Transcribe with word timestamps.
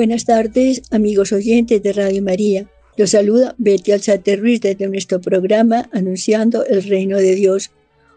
Buenas 0.00 0.24
tardes, 0.24 0.80
amigos 0.92 1.30
oyentes 1.30 1.82
de 1.82 1.92
Radio 1.92 2.22
María. 2.22 2.66
Los 2.96 3.10
saluda 3.10 3.54
Betty 3.58 3.92
Alzate 3.92 4.36
Ruiz 4.36 4.62
desde 4.62 4.88
nuestro 4.88 5.20
programa 5.20 5.90
Anunciando 5.92 6.64
el 6.64 6.84
Reino 6.84 7.18
de 7.18 7.34
Dios. 7.34 7.70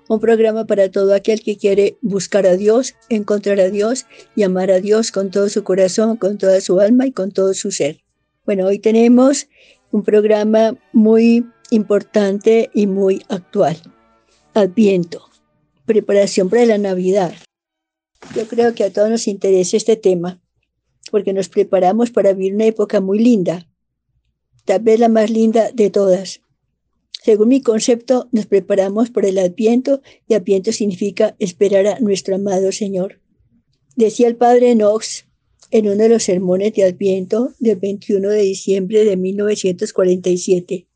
Un 0.08 0.22
programa 0.22 0.66
para 0.66 0.90
todo 0.90 1.14
aquel 1.14 1.44
que 1.44 1.58
quiere 1.58 1.98
buscar 2.02 2.48
a 2.48 2.56
Dios, 2.56 2.96
encontrar 3.10 3.60
a 3.60 3.70
Dios 3.70 4.06
y 4.34 4.44
amar 4.44 4.72
a 4.72 4.80
Dios 4.80 5.12
con 5.12 5.30
todo 5.30 5.50
su 5.50 5.66
corazón, 5.66 6.16
con 6.16 6.38
toda 6.38 6.62
su 6.62 6.80
alma 6.80 7.06
y 7.06 7.12
con 7.12 7.34
todo 7.34 7.54
su 7.54 7.70
ser. 7.70 8.00
Bueno, 8.46 8.66
hoy 8.68 8.80
tenemos 8.80 9.48
un 9.92 10.04
programa 10.04 10.78
muy 10.94 11.46
importante 11.70 12.70
y 12.74 12.88
muy 12.88 13.24
actual. 13.28 13.76
Adviento, 14.54 15.26
preparación 15.86 16.50
para 16.50 16.66
la 16.66 16.78
Navidad. 16.78 17.34
Yo 18.34 18.48
creo 18.48 18.74
que 18.74 18.86
a 18.86 18.94
todos 18.94 19.10
nos 19.10 19.28
interesa 19.28 19.76
este 19.76 19.98
tema 19.98 20.40
porque 21.14 21.32
nos 21.32 21.48
preparamos 21.48 22.10
para 22.10 22.34
vivir 22.34 22.56
una 22.56 22.66
época 22.66 23.00
muy 23.00 23.20
linda, 23.20 23.70
tal 24.66 24.82
vez 24.82 25.00
la 25.00 25.10
más 25.10 25.30
linda 25.30 25.70
de 25.72 25.92
todas. 25.92 26.42
Según 27.24 27.50
mi 27.50 27.62
concepto, 27.62 28.30
nos 28.32 28.48
preparamos 28.48 29.12
para 29.12 29.28
el 29.28 29.38
Adviento 29.38 30.02
y 30.28 30.34
Adviento 30.34 30.72
significa 30.72 31.36
esperar 31.38 31.86
a 31.86 32.00
nuestro 32.00 32.34
amado 32.34 32.72
Señor. 32.72 33.22
Decía 33.96 34.28
el 34.28 34.38
padre 34.38 34.74
Knox 34.74 35.28
en 35.70 35.86
uno 35.86 36.02
de 36.02 36.10
los 36.10 36.24
sermones 36.24 36.74
de 36.74 36.86
Adviento 36.86 37.54
del 37.60 37.76
21 37.76 38.30
de 38.30 38.42
diciembre 38.42 39.06
de 39.06 39.16
1947, 39.16 40.88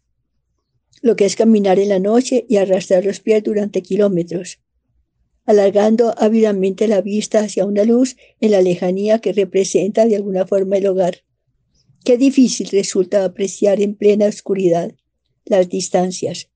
lo 1.04 1.16
que 1.16 1.26
es 1.26 1.36
caminar 1.36 1.78
en 1.78 1.90
la 1.90 2.00
noche 2.00 2.44
y 2.50 2.56
arrastrar 2.56 3.06
los 3.06 3.20
pies 3.20 3.44
durante 3.44 3.84
kilómetros 3.84 4.58
alargando 5.48 6.14
ávidamente 6.18 6.88
la 6.88 7.02
vista 7.02 7.40
hacia 7.40 7.66
una 7.66 7.86
luz 7.86 8.18
en 8.42 8.52
la 8.52 8.62
lejanía 8.62 9.20
que 9.20 9.32
representa 9.32 10.06
de 10.06 10.18
alguna 10.18 10.46
forma 10.46 10.78
el 10.78 10.86
hogar. 10.86 11.24
Qué 12.04 12.18
difícil 12.18 12.68
resulta 12.70 13.24
apreciar 13.24 13.82
en 13.82 13.96
plena 13.96 14.28
oscuridad 14.28 14.94
las 15.46 15.70
distancias. 15.70 16.50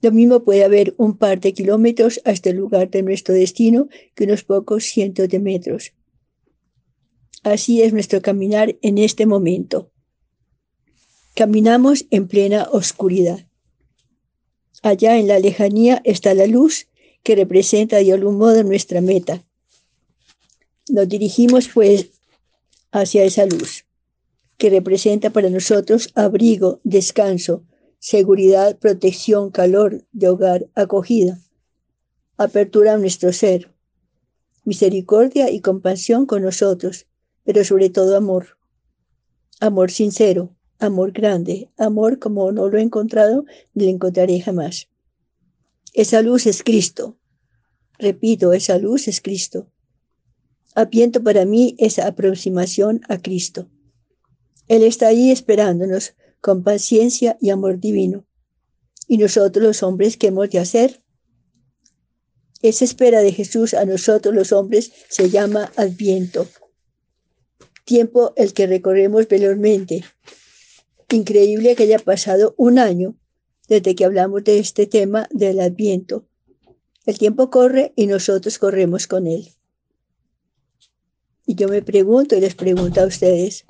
Lo 0.00 0.10
mismo 0.10 0.42
puede 0.42 0.64
haber 0.64 0.94
un 0.98 1.16
par 1.16 1.40
de 1.40 1.54
kilómetros 1.54 2.20
hasta 2.24 2.50
el 2.50 2.56
lugar 2.56 2.90
de 2.90 3.04
nuestro 3.04 3.34
destino 3.34 3.88
que 4.16 4.24
unos 4.24 4.42
pocos 4.42 4.84
cientos 4.84 5.28
de 5.28 5.38
metros. 5.38 5.92
Así 7.44 7.82
es 7.82 7.92
nuestro 7.92 8.20
caminar 8.20 8.76
en 8.82 8.98
este 8.98 9.26
momento. 9.26 9.92
Caminamos 11.34 12.06
en 12.10 12.26
plena 12.26 12.68
oscuridad. 12.72 13.46
Allá 14.82 15.18
en 15.18 15.28
la 15.28 15.38
lejanía 15.38 16.02
está 16.04 16.34
la 16.34 16.46
luz 16.46 16.88
que 17.22 17.36
representa 17.36 17.96
de 17.98 18.12
algún 18.12 18.38
modo 18.38 18.62
nuestra 18.62 19.00
meta. 19.00 19.42
Nos 20.88 21.08
dirigimos 21.08 21.68
pues 21.68 22.08
hacia 22.90 23.24
esa 23.24 23.46
luz, 23.46 23.84
que 24.58 24.70
representa 24.70 25.30
para 25.30 25.48
nosotros 25.48 26.10
abrigo, 26.14 26.80
descanso, 26.84 27.64
seguridad, 27.98 28.78
protección, 28.78 29.50
calor 29.50 30.04
de 30.12 30.28
hogar, 30.28 30.66
acogida, 30.74 31.40
apertura 32.36 32.94
a 32.94 32.98
nuestro 32.98 33.32
ser, 33.32 33.72
misericordia 34.64 35.50
y 35.50 35.60
compasión 35.60 36.26
con 36.26 36.42
nosotros, 36.42 37.06
pero 37.44 37.64
sobre 37.64 37.90
todo 37.90 38.16
amor. 38.16 38.58
Amor 39.60 39.90
sincero, 39.90 40.54
amor 40.78 41.12
grande, 41.12 41.70
amor 41.76 42.18
como 42.18 42.50
no 42.52 42.68
lo 42.68 42.78
he 42.78 42.82
encontrado 42.82 43.44
ni 43.74 43.84
lo 43.84 43.90
encontraré 43.90 44.40
jamás. 44.40 44.88
Esa 45.92 46.22
luz 46.22 46.46
es 46.46 46.62
Cristo. 46.62 47.16
Repito, 47.98 48.52
esa 48.52 48.78
luz 48.78 49.08
es 49.08 49.20
Cristo. 49.20 49.70
Apiento 50.74 51.22
para 51.22 51.44
mí 51.44 51.76
esa 51.78 52.06
aproximación 52.06 53.00
a 53.08 53.18
Cristo. 53.18 53.68
Él 54.68 54.82
está 54.82 55.08
ahí 55.08 55.30
esperándonos 55.30 56.14
con 56.40 56.62
paciencia 56.62 57.36
y 57.40 57.50
amor 57.50 57.78
divino. 57.78 58.24
Y 59.06 59.18
nosotros 59.18 59.64
los 59.64 59.82
hombres, 59.82 60.16
¿qué 60.16 60.28
hemos 60.28 60.50
de 60.50 60.58
hacer? 60.58 61.02
Esa 62.62 62.84
espera 62.84 63.20
de 63.20 63.32
Jesús 63.32 63.74
a 63.74 63.84
nosotros 63.84 64.34
los 64.34 64.52
hombres 64.52 64.92
se 65.08 65.28
llama 65.30 65.72
Adviento. 65.76 66.46
Tiempo 67.84 68.32
el 68.36 68.52
que 68.52 68.66
recorremos 68.66 69.26
velozmente. 69.28 70.04
Increíble 71.10 71.74
que 71.74 71.82
haya 71.82 71.98
pasado 71.98 72.54
un 72.56 72.78
año 72.78 73.16
desde 73.68 73.94
que 73.94 74.04
hablamos 74.04 74.44
de 74.44 74.58
este 74.58 74.86
tema 74.86 75.28
del 75.30 75.60
adviento. 75.60 76.24
El 77.04 77.18
tiempo 77.18 77.50
corre 77.50 77.92
y 77.96 78.06
nosotros 78.06 78.58
corremos 78.58 79.06
con 79.06 79.26
él. 79.26 79.48
Y 81.44 81.56
yo 81.56 81.68
me 81.68 81.82
pregunto 81.82 82.36
y 82.36 82.40
les 82.40 82.54
pregunto 82.54 83.00
a 83.00 83.06
ustedes, 83.06 83.66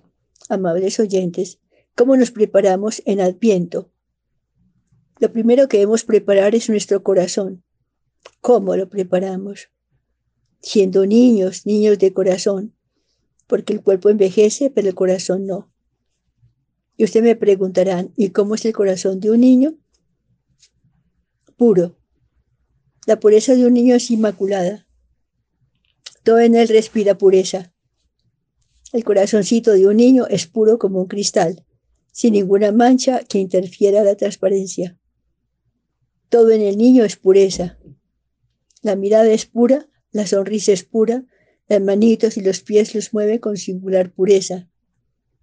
amables 0.50 1.00
oyentes, 1.00 1.58
¿cómo 1.96 2.16
nos 2.16 2.30
preparamos 2.30 3.02
en 3.06 3.20
adviento? 3.20 3.90
Lo 5.18 5.32
primero 5.32 5.66
que 5.68 5.78
debemos 5.78 6.04
preparar 6.04 6.54
es 6.54 6.68
nuestro 6.68 7.02
corazón. 7.02 7.62
¿Cómo 8.40 8.76
lo 8.76 8.88
preparamos? 8.88 9.70
Siendo 10.60 11.06
niños, 11.06 11.64
niños 11.64 11.98
de 11.98 12.12
corazón, 12.12 12.74
porque 13.46 13.72
el 13.72 13.82
cuerpo 13.82 14.10
envejece, 14.10 14.70
pero 14.70 14.88
el 14.88 14.94
corazón 14.94 15.46
no. 15.46 15.72
Y 16.96 17.04
ustedes 17.04 17.24
me 17.24 17.36
preguntarán, 17.36 18.12
¿y 18.16 18.30
cómo 18.30 18.56
es 18.56 18.64
el 18.66 18.74
corazón 18.74 19.20
de 19.20 19.30
un 19.30 19.40
niño? 19.40 19.74
Puro. 21.56 21.96
La 23.06 23.18
pureza 23.18 23.54
de 23.54 23.66
un 23.66 23.74
niño 23.74 23.94
es 23.94 24.10
inmaculada. 24.10 24.86
Todo 26.22 26.38
en 26.40 26.54
él 26.54 26.68
respira 26.68 27.18
pureza. 27.18 27.72
El 28.92 29.04
corazoncito 29.04 29.72
de 29.72 29.86
un 29.86 29.96
niño 29.96 30.26
es 30.28 30.46
puro 30.46 30.78
como 30.78 31.00
un 31.00 31.08
cristal, 31.08 31.64
sin 32.12 32.34
ninguna 32.34 32.72
mancha 32.72 33.24
que 33.24 33.38
interfiera 33.38 34.04
la 34.04 34.16
transparencia. 34.16 34.98
Todo 36.28 36.50
en 36.50 36.62
el 36.62 36.78
niño 36.78 37.04
es 37.04 37.16
pureza. 37.16 37.78
La 38.82 38.96
mirada 38.96 39.30
es 39.30 39.46
pura, 39.46 39.88
la 40.12 40.26
sonrisa 40.26 40.72
es 40.72 40.84
pura, 40.84 41.24
las 41.68 41.80
manitos 41.80 42.36
y 42.36 42.42
los 42.42 42.60
pies 42.60 42.94
los 42.94 43.12
mueve 43.12 43.40
con 43.40 43.56
singular 43.56 44.12
pureza 44.12 44.68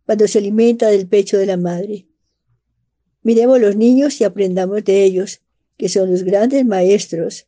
cuando 0.09 0.27
se 0.27 0.39
alimenta 0.39 0.87
del 0.87 1.07
pecho 1.07 1.37
de 1.37 1.45
la 1.45 1.55
madre. 1.55 2.07
Miremos 3.21 3.61
los 3.61 3.75
niños 3.75 4.19
y 4.19 4.23
aprendamos 4.23 4.83
de 4.83 5.03
ellos, 5.03 5.41
que 5.77 5.87
son 5.87 6.09
los 6.09 6.23
grandes 6.23 6.65
maestros. 6.65 7.45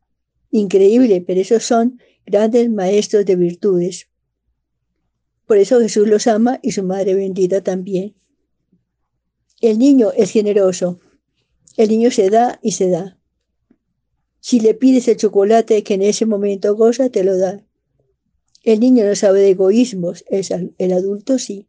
Increíble, 0.52 1.24
pero 1.26 1.42
esos 1.42 1.64
son 1.64 2.00
grandes 2.26 2.70
maestros 2.70 3.26
de 3.26 3.36
virtudes. 3.36 4.08
Por 5.48 5.58
eso 5.58 5.80
Jesús 5.80 6.08
los 6.08 6.28
ama 6.28 6.60
y 6.62 6.72
su 6.72 6.84
Madre 6.84 7.14
bendita 7.16 7.62
también. 7.62 8.16
El 9.60 9.80
niño 9.80 10.12
es 10.16 10.32
generoso. 10.32 11.00
El 11.78 11.90
niño 11.90 12.12
se 12.12 12.30
da 12.30 12.60
y 12.62 12.72
se 12.74 12.90
da. 12.90 13.18
Si 14.40 14.60
le 14.60 14.74
pides 14.74 15.08
el 15.08 15.18
chocolate 15.18 15.84
que 15.84 15.94
en 15.94 16.02
ese 16.02 16.26
momento 16.26 16.76
goza, 16.76 17.10
te 17.10 17.24
lo 17.24 17.38
da. 17.38 17.64
El 18.64 18.80
niño 18.80 19.06
no 19.06 19.16
sabe 19.16 19.40
de 19.40 19.52
egoísmos, 19.52 20.26
el 20.30 20.94
adulto 20.94 21.40
sí. 21.40 21.68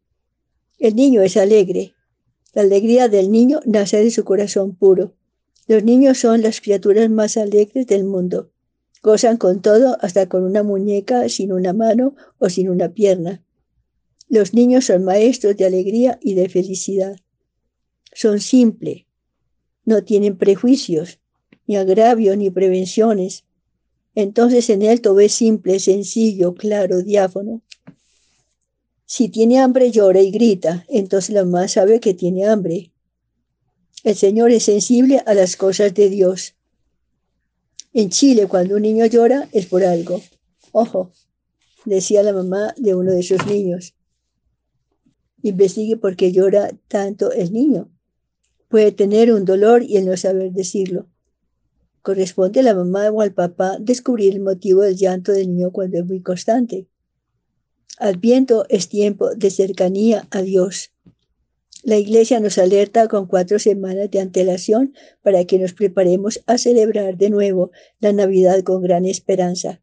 El 0.78 0.96
niño 0.96 1.22
es 1.22 1.36
alegre. 1.36 1.94
La 2.54 2.62
alegría 2.62 3.08
del 3.08 3.30
niño 3.30 3.60
nace 3.64 4.02
de 4.02 4.10
su 4.10 4.24
corazón 4.24 4.74
puro. 4.74 5.14
Los 5.68 5.84
niños 5.84 6.18
son 6.18 6.42
las 6.42 6.60
criaturas 6.60 7.08
más 7.08 7.36
alegres 7.36 7.86
del 7.86 8.04
mundo. 8.04 8.50
Gozan 9.02 9.36
con 9.36 9.62
todo, 9.62 9.98
hasta 10.00 10.28
con 10.28 10.44
una 10.44 10.62
muñeca 10.62 11.28
sin 11.28 11.52
una 11.52 11.72
mano 11.72 12.14
o 12.38 12.48
sin 12.48 12.68
una 12.68 12.90
pierna. 12.90 13.42
Los 14.28 14.54
niños 14.54 14.86
son 14.86 15.04
maestros 15.04 15.56
de 15.56 15.66
alegría 15.66 16.18
y 16.22 16.34
de 16.34 16.48
felicidad. 16.48 17.16
Son 18.14 18.40
simples. 18.40 19.04
No 19.84 20.04
tienen 20.04 20.36
prejuicios, 20.36 21.18
ni 21.66 21.76
agravio, 21.76 22.36
ni 22.36 22.50
prevenciones. 22.50 23.44
Entonces 24.14 24.70
en 24.70 24.82
él 24.82 25.00
todo 25.00 25.20
es 25.20 25.32
simple, 25.32 25.80
sencillo, 25.80 26.54
claro, 26.54 27.02
diáfono. 27.02 27.62
Si 29.04 29.28
tiene 29.28 29.58
hambre, 29.58 29.90
llora 29.90 30.20
y 30.20 30.30
grita, 30.30 30.86
entonces 30.88 31.34
la 31.34 31.44
mamá 31.44 31.68
sabe 31.68 32.00
que 32.00 32.14
tiene 32.14 32.46
hambre. 32.46 32.92
El 34.04 34.14
Señor 34.14 34.50
es 34.52 34.62
sensible 34.64 35.22
a 35.26 35.34
las 35.34 35.56
cosas 35.56 35.92
de 35.92 36.08
Dios. 36.08 36.54
En 37.94 38.08
Chile, 38.08 38.46
cuando 38.46 38.76
un 38.76 38.82
niño 38.82 39.04
llora, 39.04 39.48
es 39.52 39.66
por 39.66 39.84
algo. 39.84 40.22
Ojo, 40.72 41.12
decía 41.84 42.22
la 42.22 42.32
mamá 42.32 42.74
de 42.78 42.94
uno 42.94 43.12
de 43.12 43.22
sus 43.22 43.44
niños. 43.46 43.94
Investigue 45.42 45.96
por 45.96 46.16
qué 46.16 46.32
llora 46.32 46.70
tanto 46.88 47.32
el 47.32 47.52
niño. 47.52 47.90
Puede 48.68 48.92
tener 48.92 49.32
un 49.32 49.44
dolor 49.44 49.82
y 49.82 49.98
el 49.98 50.06
no 50.06 50.16
saber 50.16 50.52
decirlo. 50.52 51.06
Corresponde 52.00 52.60
a 52.60 52.62
la 52.62 52.74
mamá 52.74 53.10
o 53.10 53.20
al 53.20 53.34
papá 53.34 53.76
descubrir 53.78 54.32
el 54.32 54.40
motivo 54.40 54.80
del 54.80 54.96
llanto 54.96 55.32
del 55.32 55.48
niño 55.48 55.70
cuando 55.70 55.98
es 55.98 56.06
muy 56.06 56.22
constante. 56.22 56.88
Adviento 57.98 58.64
es 58.70 58.88
tiempo 58.88 59.34
de 59.34 59.50
cercanía 59.50 60.26
a 60.30 60.40
Dios. 60.40 60.91
La 61.82 61.96
iglesia 61.96 62.38
nos 62.38 62.58
alerta 62.58 63.08
con 63.08 63.26
cuatro 63.26 63.58
semanas 63.58 64.08
de 64.08 64.20
antelación 64.20 64.94
para 65.20 65.44
que 65.46 65.58
nos 65.58 65.72
preparemos 65.72 66.40
a 66.46 66.56
celebrar 66.56 67.16
de 67.16 67.28
nuevo 67.28 67.72
la 67.98 68.12
Navidad 68.12 68.62
con 68.62 68.82
gran 68.82 69.04
esperanza. 69.04 69.82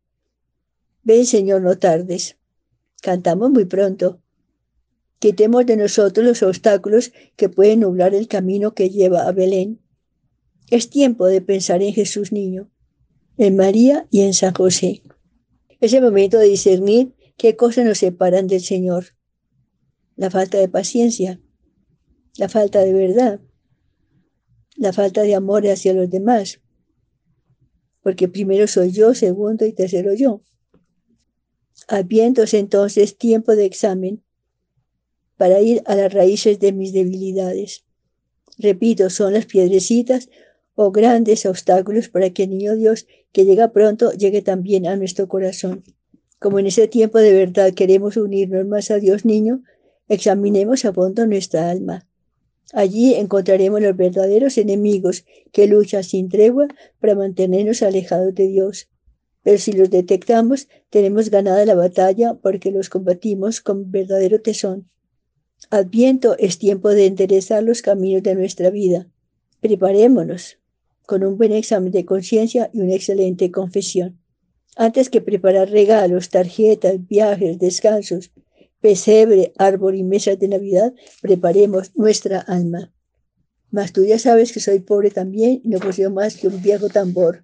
Ven, 1.03 1.25
Señor, 1.25 1.61
no 1.61 1.77
tardes. 1.77 2.37
Cantamos 3.01 3.51
muy 3.51 3.65
pronto. 3.65 4.21
Quitemos 5.19 5.65
de 5.65 5.75
nosotros 5.75 6.25
los 6.25 6.41
obstáculos 6.41 7.11
que 7.35 7.49
pueden 7.49 7.81
nublar 7.81 8.15
el 8.15 8.29
camino 8.29 8.73
que 8.73 8.89
lleva 8.89 9.27
a 9.27 9.33
Belén. 9.33 9.81
Es 10.69 10.89
tiempo 10.89 11.25
de 11.25 11.41
pensar 11.41 11.83
en 11.83 11.93
Jesús 11.93 12.31
niño, 12.31 12.71
en 13.37 13.57
María 13.57 14.07
y 14.09 14.21
en 14.21 14.33
San 14.33 14.53
José. 14.53 15.03
Es 15.81 15.91
el 15.91 16.03
momento 16.03 16.37
de 16.37 16.47
discernir 16.47 17.13
qué 17.35 17.57
cosas 17.57 17.83
nos 17.85 17.97
separan 17.97 18.47
del 18.47 18.61
Señor. 18.61 19.15
La 20.15 20.29
falta 20.29 20.57
de 20.57 20.69
paciencia, 20.69 21.41
la 22.37 22.49
falta 22.49 22.79
de 22.79 22.93
verdad, 22.93 23.39
la 24.75 24.93
falta 24.93 25.23
de 25.23 25.35
amor 25.35 25.67
hacia 25.67 25.93
los 25.93 26.09
demás, 26.09 26.61
porque 28.01 28.27
primero 28.27 28.65
soy 28.67 28.91
yo, 28.91 29.13
segundo 29.13 29.65
y 29.65 29.73
tercero 29.73 30.13
yo. 30.13 30.41
Habiéndose 31.87 32.59
entonces 32.59 33.17
tiempo 33.17 33.55
de 33.55 33.65
examen 33.65 34.23
para 35.37 35.61
ir 35.61 35.81
a 35.85 35.95
las 35.95 36.13
raíces 36.13 36.59
de 36.59 36.71
mis 36.71 36.93
debilidades. 36.93 37.85
Repito, 38.57 39.09
son 39.09 39.33
las 39.33 39.45
piedrecitas 39.45 40.29
o 40.75 40.91
grandes 40.91 41.45
obstáculos 41.45 42.09
para 42.09 42.29
que 42.29 42.43
el 42.43 42.51
niño 42.51 42.75
Dios 42.75 43.07
que 43.31 43.45
llega 43.45 43.71
pronto 43.71 44.11
llegue 44.13 44.41
también 44.41 44.87
a 44.87 44.95
nuestro 44.95 45.27
corazón. 45.27 45.83
Como 46.39 46.59
en 46.59 46.67
ese 46.67 46.87
tiempo 46.87 47.19
de 47.19 47.33
verdad 47.33 47.73
queremos 47.73 48.17
unirnos 48.17 48.65
más 48.65 48.91
a 48.91 48.99
Dios 48.99 49.25
niño, 49.25 49.61
examinemos 50.07 50.85
a 50.85 50.93
fondo 50.93 51.25
nuestra 51.25 51.69
alma 51.69 52.08
Allí 52.73 53.15
encontraremos 53.15 53.81
los 53.81 53.97
verdaderos 53.97 54.57
enemigos 54.57 55.25
que 55.51 55.67
luchan 55.67 56.03
sin 56.03 56.29
tregua 56.29 56.67
para 56.99 57.15
mantenernos 57.15 57.81
alejados 57.81 58.35
de 58.35 58.47
Dios. 58.47 58.89
Pero 59.43 59.57
si 59.57 59.71
los 59.71 59.89
detectamos, 59.89 60.67
tenemos 60.89 61.29
ganada 61.29 61.65
la 61.65 61.75
batalla 61.75 62.35
porque 62.35 62.71
los 62.71 62.89
combatimos 62.89 63.61
con 63.61 63.89
verdadero 63.89 64.41
tesón. 64.41 64.89
Adviento 65.71 66.37
es 66.37 66.59
tiempo 66.59 66.89
de 66.89 67.07
enderezar 67.07 67.63
los 67.63 67.81
caminos 67.81 68.23
de 68.23 68.35
nuestra 68.35 68.69
vida. 68.69 69.07
Preparémonos 69.61 70.57
con 71.05 71.23
un 71.23 71.37
buen 71.37 71.51
examen 71.51 71.91
de 71.91 72.05
conciencia 72.05 72.69
y 72.71 72.81
una 72.81 72.93
excelente 72.93 73.51
confesión. 73.51 74.19
Antes 74.75 75.09
que 75.09 75.21
preparar 75.21 75.69
regalos, 75.69 76.29
tarjetas, 76.29 77.05
viajes, 77.07 77.57
descansos, 77.59 78.31
pesebre, 78.81 79.53
árbol 79.57 79.95
y 79.95 80.03
mesas 80.03 80.39
de 80.39 80.47
Navidad, 80.47 80.93
preparemos 81.21 81.91
nuestra 81.95 82.39
alma. 82.39 82.93
Mas 83.71 83.93
tú 83.93 84.03
ya 84.03 84.17
sabes 84.17 84.51
que 84.51 84.59
soy 84.59 84.79
pobre 84.79 85.11
también 85.11 85.61
y 85.63 85.69
no 85.69 85.79
poseo 85.79 86.09
más 86.09 86.35
que 86.37 86.47
un 86.47 86.61
viejo 86.61 86.89
tambor. 86.89 87.43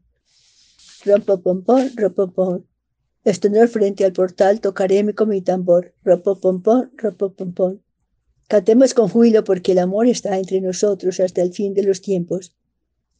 Rompopompón, 1.06 1.92
ropompón. 1.96 2.66
Estoy 3.24 3.68
frente 3.68 4.06
al 4.06 4.14
portal, 4.14 4.60
tocaréme 4.60 5.14
con 5.14 5.30
mi 5.30 5.42
tambor. 5.42 5.94
Ropopompón, 6.04 6.92
ropopompón. 6.98 7.84
Cantemos 8.48 8.94
con 8.94 9.10
júbilo 9.10 9.44
porque 9.44 9.72
el 9.72 9.80
amor 9.80 10.08
está 10.08 10.38
entre 10.38 10.62
nosotros 10.62 11.20
hasta 11.20 11.42
el 11.42 11.52
fin 11.54 11.74
de 11.74 11.84
los 11.84 12.02
tiempos. 12.02 12.56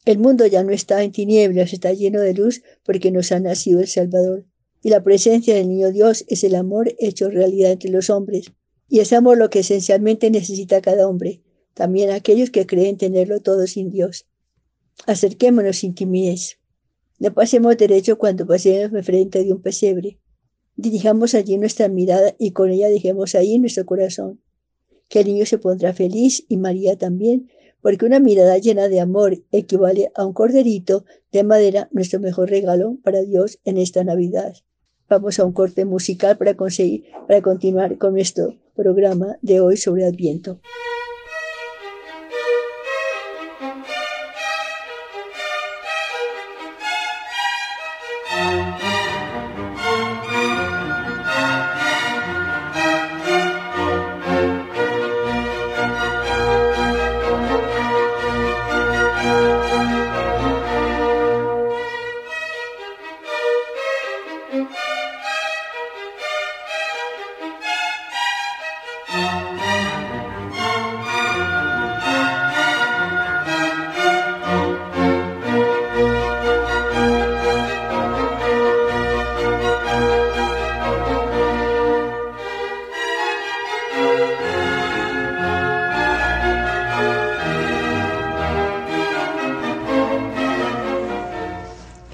El 0.04 0.18
mundo 0.18 0.46
ya 0.46 0.62
no 0.62 0.70
está 0.70 1.02
en 1.02 1.10
tinieblas, 1.10 1.72
está 1.72 1.92
lleno 1.92 2.20
de 2.20 2.34
luz 2.34 2.62
porque 2.84 3.10
nos 3.10 3.32
ha 3.32 3.40
nacido 3.40 3.80
el 3.80 3.88
Salvador. 3.88 4.44
Y 4.82 4.90
la 4.90 5.02
presencia 5.02 5.54
del 5.54 5.68
niño 5.68 5.92
Dios 5.92 6.24
es 6.28 6.44
el 6.44 6.54
amor 6.54 6.94
hecho 6.98 7.28
realidad 7.28 7.72
entre 7.72 7.90
los 7.90 8.10
hombres. 8.10 8.52
Y 8.88 9.00
es 9.00 9.12
amor 9.12 9.38
lo 9.38 9.50
que 9.50 9.60
esencialmente 9.60 10.30
necesita 10.30 10.80
cada 10.80 11.08
hombre, 11.08 11.42
también 11.74 12.10
aquellos 12.10 12.50
que 12.50 12.66
creen 12.66 12.96
tenerlo 12.96 13.40
todo 13.40 13.66
sin 13.66 13.90
Dios. 13.90 14.26
Acerquémonos 15.06 15.78
sin 15.78 15.94
timidez. 15.94 16.58
No 17.18 17.32
pasemos 17.32 17.76
derecho 17.76 18.18
cuando 18.18 18.46
pasemos 18.46 19.04
frente 19.04 19.42
de 19.42 19.52
un 19.52 19.60
pesebre. 19.60 20.18
Dirijamos 20.76 21.34
allí 21.34 21.56
nuestra 21.58 21.88
mirada 21.88 22.34
y 22.38 22.52
con 22.52 22.70
ella 22.70 22.88
dejemos 22.88 23.34
ahí 23.34 23.58
nuestro 23.58 23.86
corazón. 23.86 24.40
Que 25.08 25.20
el 25.20 25.26
niño 25.26 25.46
se 25.46 25.58
pondrá 25.58 25.94
feliz 25.94 26.44
y 26.48 26.58
María 26.58 26.96
también, 26.96 27.50
porque 27.86 28.04
una 28.04 28.18
mirada 28.18 28.58
llena 28.58 28.88
de 28.88 28.98
amor 28.98 29.44
equivale 29.52 30.10
a 30.16 30.26
un 30.26 30.32
corderito 30.32 31.04
de 31.30 31.44
madera, 31.44 31.88
nuestro 31.92 32.18
mejor 32.18 32.50
regalo 32.50 32.96
para 33.04 33.22
Dios 33.22 33.60
en 33.64 33.78
esta 33.78 34.02
Navidad. 34.02 34.56
Vamos 35.08 35.38
a 35.38 35.44
un 35.44 35.52
corte 35.52 35.84
musical 35.84 36.36
para, 36.36 36.56
conseguir, 36.56 37.04
para 37.28 37.40
continuar 37.42 37.96
con 37.96 38.14
nuestro 38.14 38.56
programa 38.74 39.38
de 39.40 39.60
hoy 39.60 39.76
sobre 39.76 40.04
Adviento. 40.04 40.58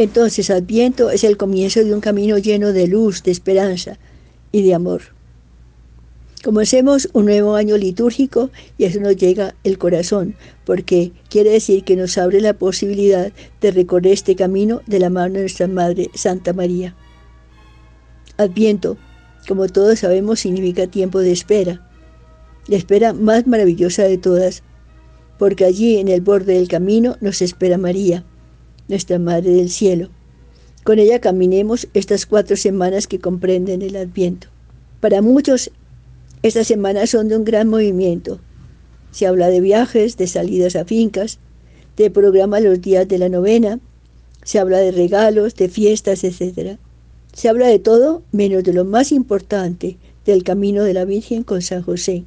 Entonces 0.03 0.51
Adviento 0.51 1.11
es 1.11 1.23
el 1.23 1.37
comienzo 1.37 1.85
de 1.85 1.95
un 1.95 2.01
camino 2.01 2.37
lleno 2.37 2.73
de 2.73 2.89
luz, 2.89 3.23
de 3.23 3.31
esperanza 3.31 4.01
y 4.51 4.63
de 4.63 4.75
amor. 4.75 5.03
Comencemos 6.43 7.09
un 7.13 7.27
nuevo 7.27 7.55
año 7.55 7.77
litúrgico 7.77 8.51
y 8.77 8.87
eso 8.87 8.99
nos 8.99 9.17
llega 9.17 9.55
el 9.63 9.79
corazón, 9.79 10.35
porque 10.65 11.13
quiere 11.31 11.51
decir 11.51 11.85
que 11.85 11.95
nos 11.95 12.19
abre 12.19 12.41
la 12.41 12.55
posibilidad 12.55 13.31
de 13.61 13.71
recorrer 13.71 14.15
este 14.15 14.35
camino 14.35 14.83
de 14.89 14.99
la 14.99 15.09
mano 15.09 15.35
de 15.35 15.41
nuestra 15.43 15.69
Madre 15.69 16.11
Santa 16.15 16.53
María. 16.53 16.97
Adviento, 18.39 18.97
como 19.47 19.69
todos 19.69 20.01
sabemos, 20.01 20.41
significa 20.41 20.89
tiempo 20.89 21.21
de 21.21 21.31
espera, 21.31 21.89
la 22.67 22.75
espera 22.75 23.13
más 23.13 23.47
maravillosa 23.47 24.03
de 24.03 24.19
todas, 24.19 24.65
porque 25.39 25.65
allí 25.65 25.99
en 25.99 26.09
el 26.09 26.23
borde 26.23 26.55
del 26.55 26.67
camino 26.67 27.19
nos 27.21 27.41
espera 27.41 27.79
María 27.79 28.25
nuestra 28.89 29.19
Madre 29.19 29.51
del 29.51 29.71
Cielo. 29.71 30.09
Con 30.85 30.99
ella 30.99 31.21
caminemos 31.21 31.89
estas 31.95 32.27
cuatro 32.27 32.57
semanas 32.57 33.07
que 33.07 33.21
comprenden 33.21 33.83
el 33.83 33.97
Adviento. 33.97 34.49
Para 35.01 35.23
muchos, 35.23 35.71
estas 36.43 36.67
semanas 36.67 37.11
son 37.11 37.29
de 37.29 37.37
un 37.37 37.45
gran 37.45 37.69
movimiento. 37.69 38.41
Se 39.13 39.27
habla 39.27 39.49
de 39.49 39.61
viajes, 39.61 40.17
de 40.17 40.27
salidas 40.27 40.75
a 40.75 40.85
fincas, 40.85 41.39
de 41.97 42.11
programa 42.11 42.61
los 42.61 42.81
días 42.81 43.07
de 43.07 43.19
la 43.19 43.29
novena, 43.29 43.79
se 44.45 44.59
habla 44.59 44.79
de 44.79 44.91
regalos, 44.91 45.55
de 45.55 45.69
fiestas, 45.69 46.25
etc. 46.25 46.79
Se 47.33 47.49
habla 47.49 47.69
de 47.69 47.79
todo 47.79 48.23
menos 48.33 48.65
de 48.65 48.73
lo 48.73 48.85
más 48.85 49.13
importante, 49.13 49.99
del 50.27 50.43
camino 50.43 50.83
de 50.83 50.95
la 50.95 51.05
Virgen 51.05 51.45
con 51.45 51.63
San 51.63 51.83
José, 51.83 52.25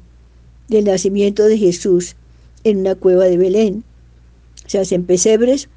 del 0.68 0.84
nacimiento 0.84 1.44
de 1.44 1.58
Jesús 1.58 2.16
en 2.64 2.78
una 2.78 2.94
cueva 2.94 3.24
de 3.24 3.36
Belén. 3.36 3.84
Se 4.66 4.78
hacen 4.78 5.04
pesebres 5.04 5.68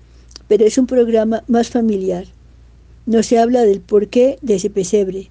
pero 0.50 0.66
es 0.66 0.78
un 0.78 0.88
programa 0.88 1.44
más 1.48 1.70
familiar. 1.70 2.26
No 3.06 3.24
se 3.24 3.38
habla 3.38 3.64
del 3.64 3.80
porqué 3.80 4.38
de 4.42 4.56
ese 4.56 4.70
pesebre, 4.70 5.30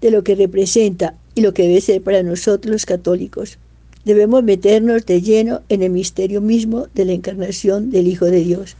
de 0.00 0.12
lo 0.12 0.22
que 0.22 0.36
representa 0.36 1.16
y 1.34 1.40
lo 1.40 1.52
que 1.54 1.64
debe 1.64 1.80
ser 1.80 2.02
para 2.02 2.22
nosotros 2.22 2.70
los 2.70 2.86
católicos. 2.86 3.58
Debemos 4.04 4.44
meternos 4.44 5.04
de 5.06 5.20
lleno 5.20 5.62
en 5.68 5.82
el 5.82 5.90
misterio 5.90 6.40
mismo 6.40 6.86
de 6.94 7.06
la 7.06 7.12
encarnación 7.12 7.90
del 7.90 8.06
Hijo 8.06 8.26
de 8.26 8.44
Dios. 8.44 8.76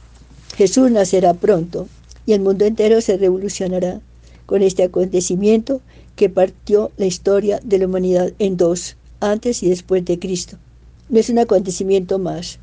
Jesús 0.56 0.90
nacerá 0.90 1.34
pronto 1.34 1.88
y 2.26 2.34
el 2.34 2.40
mundo 2.40 2.66
entero 2.66 3.00
se 3.00 3.16
revolucionará 3.16 4.00
con 4.46 4.62
este 4.62 4.82
acontecimiento 4.82 5.80
que 6.16 6.28
partió 6.28 6.90
la 6.98 7.06
historia 7.06 7.60
de 7.64 7.78
la 7.78 7.86
humanidad 7.86 8.32
en 8.38 8.56
dos, 8.56 8.96
antes 9.20 9.62
y 9.62 9.68
después 9.68 10.04
de 10.04 10.18
Cristo. 10.18 10.58
No 11.08 11.18
es 11.18 11.30
un 11.30 11.38
acontecimiento 11.38 12.18
más, 12.18 12.58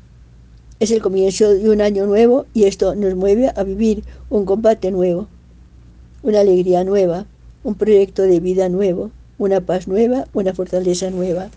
es 0.78 0.90
el 0.90 1.00
comienzo 1.00 1.54
de 1.54 1.70
un 1.70 1.80
año 1.80 2.06
nuevo 2.06 2.46
y 2.52 2.64
esto 2.64 2.94
nos 2.94 3.14
mueve 3.14 3.50
a 3.54 3.62
vivir 3.62 4.04
un 4.28 4.44
combate 4.44 4.90
nuevo, 4.90 5.28
una 6.22 6.40
alegría 6.40 6.84
nueva, 6.84 7.26
un 7.64 7.74
proyecto 7.74 8.22
de 8.22 8.40
vida 8.40 8.68
nuevo, 8.68 9.10
una 9.38 9.60
paz 9.60 9.88
nueva, 9.88 10.26
una 10.34 10.52
fortaleza 10.52 11.10
nueva. 11.10 11.50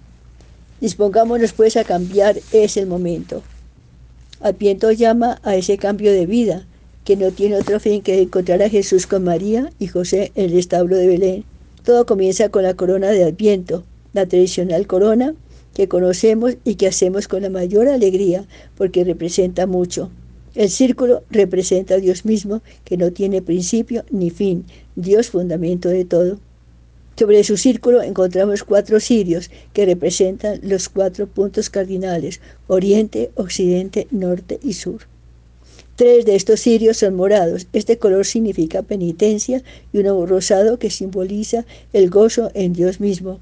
Dispongámonos 0.80 1.54
pues 1.54 1.76
a 1.76 1.84
cambiar, 1.84 2.38
es 2.52 2.78
el 2.78 2.88
momento. 2.88 3.44
Adviento 4.42 4.92
llama 4.92 5.40
a 5.44 5.56
ese 5.56 5.78
cambio 5.78 6.14
de 6.14 6.26
vida, 6.26 6.66
que 7.04 7.18
no 7.18 7.32
tiene 7.32 7.58
otro 7.58 7.80
fin 7.80 8.02
que 8.02 8.22
encontrar 8.22 8.62
a 8.62 8.70
Jesús 8.70 9.06
con 9.06 9.24
María 9.24 9.72
y 9.80 9.88
José 9.88 10.32
en 10.36 10.46
el 10.46 10.58
establo 10.58 10.96
de 10.96 11.08
Belén. 11.08 11.44
Todo 11.84 12.06
comienza 12.06 12.50
con 12.50 12.64
la 12.64 12.76
corona 12.76 13.08
de 13.10 13.24
Adviento, 13.26 13.84
la 14.14 14.26
tradicional 14.26 14.88
corona 14.88 15.36
que 15.80 15.88
conocemos 15.88 16.58
y 16.66 16.76
que 16.76 16.88
hacemos 16.88 17.30
con 17.30 17.42
la 17.42 17.50
mayor 17.50 17.88
alegría 17.88 18.46
porque 18.76 19.06
representa 19.06 19.66
mucho. 19.66 20.12
El 20.54 20.70
círculo 20.70 21.24
representa 21.30 21.94
a 21.94 22.00
Dios 22.00 22.26
mismo, 22.26 22.62
que 22.84 22.98
no 22.98 23.14
tiene 23.14 23.42
principio 23.42 24.04
ni 24.12 24.30
fin, 24.30 24.66
Dios 24.98 25.30
fundamento 25.30 25.88
de 25.88 26.04
todo. 26.04 26.38
Sobre 27.18 27.46
su 27.46 27.56
círculo 27.56 28.02
encontramos 28.02 28.66
cuatro 28.66 29.00
cirios 29.00 29.50
que 29.72 29.86
representan 29.86 30.60
los 30.64 30.90
cuatro 30.90 31.28
puntos 31.28 31.70
cardinales, 31.70 32.42
oriente, 32.68 33.32
occidente, 33.36 34.06
norte 34.12 34.60
y 34.62 34.74
sur. 34.74 35.04
Tres 35.96 36.26
de 36.26 36.36
estos 36.36 36.60
cirios 36.60 36.98
son 36.98 37.16
morados. 37.16 37.68
Este 37.72 37.98
color 37.98 38.26
significa 38.26 38.82
penitencia 38.82 39.64
y 39.94 40.00
uno 40.00 40.26
rosado 40.26 40.78
que 40.78 40.90
simboliza 40.90 41.66
el 41.94 42.10
gozo 42.10 42.52
en 42.54 42.74
Dios 42.74 43.00
mismo. 43.00 43.40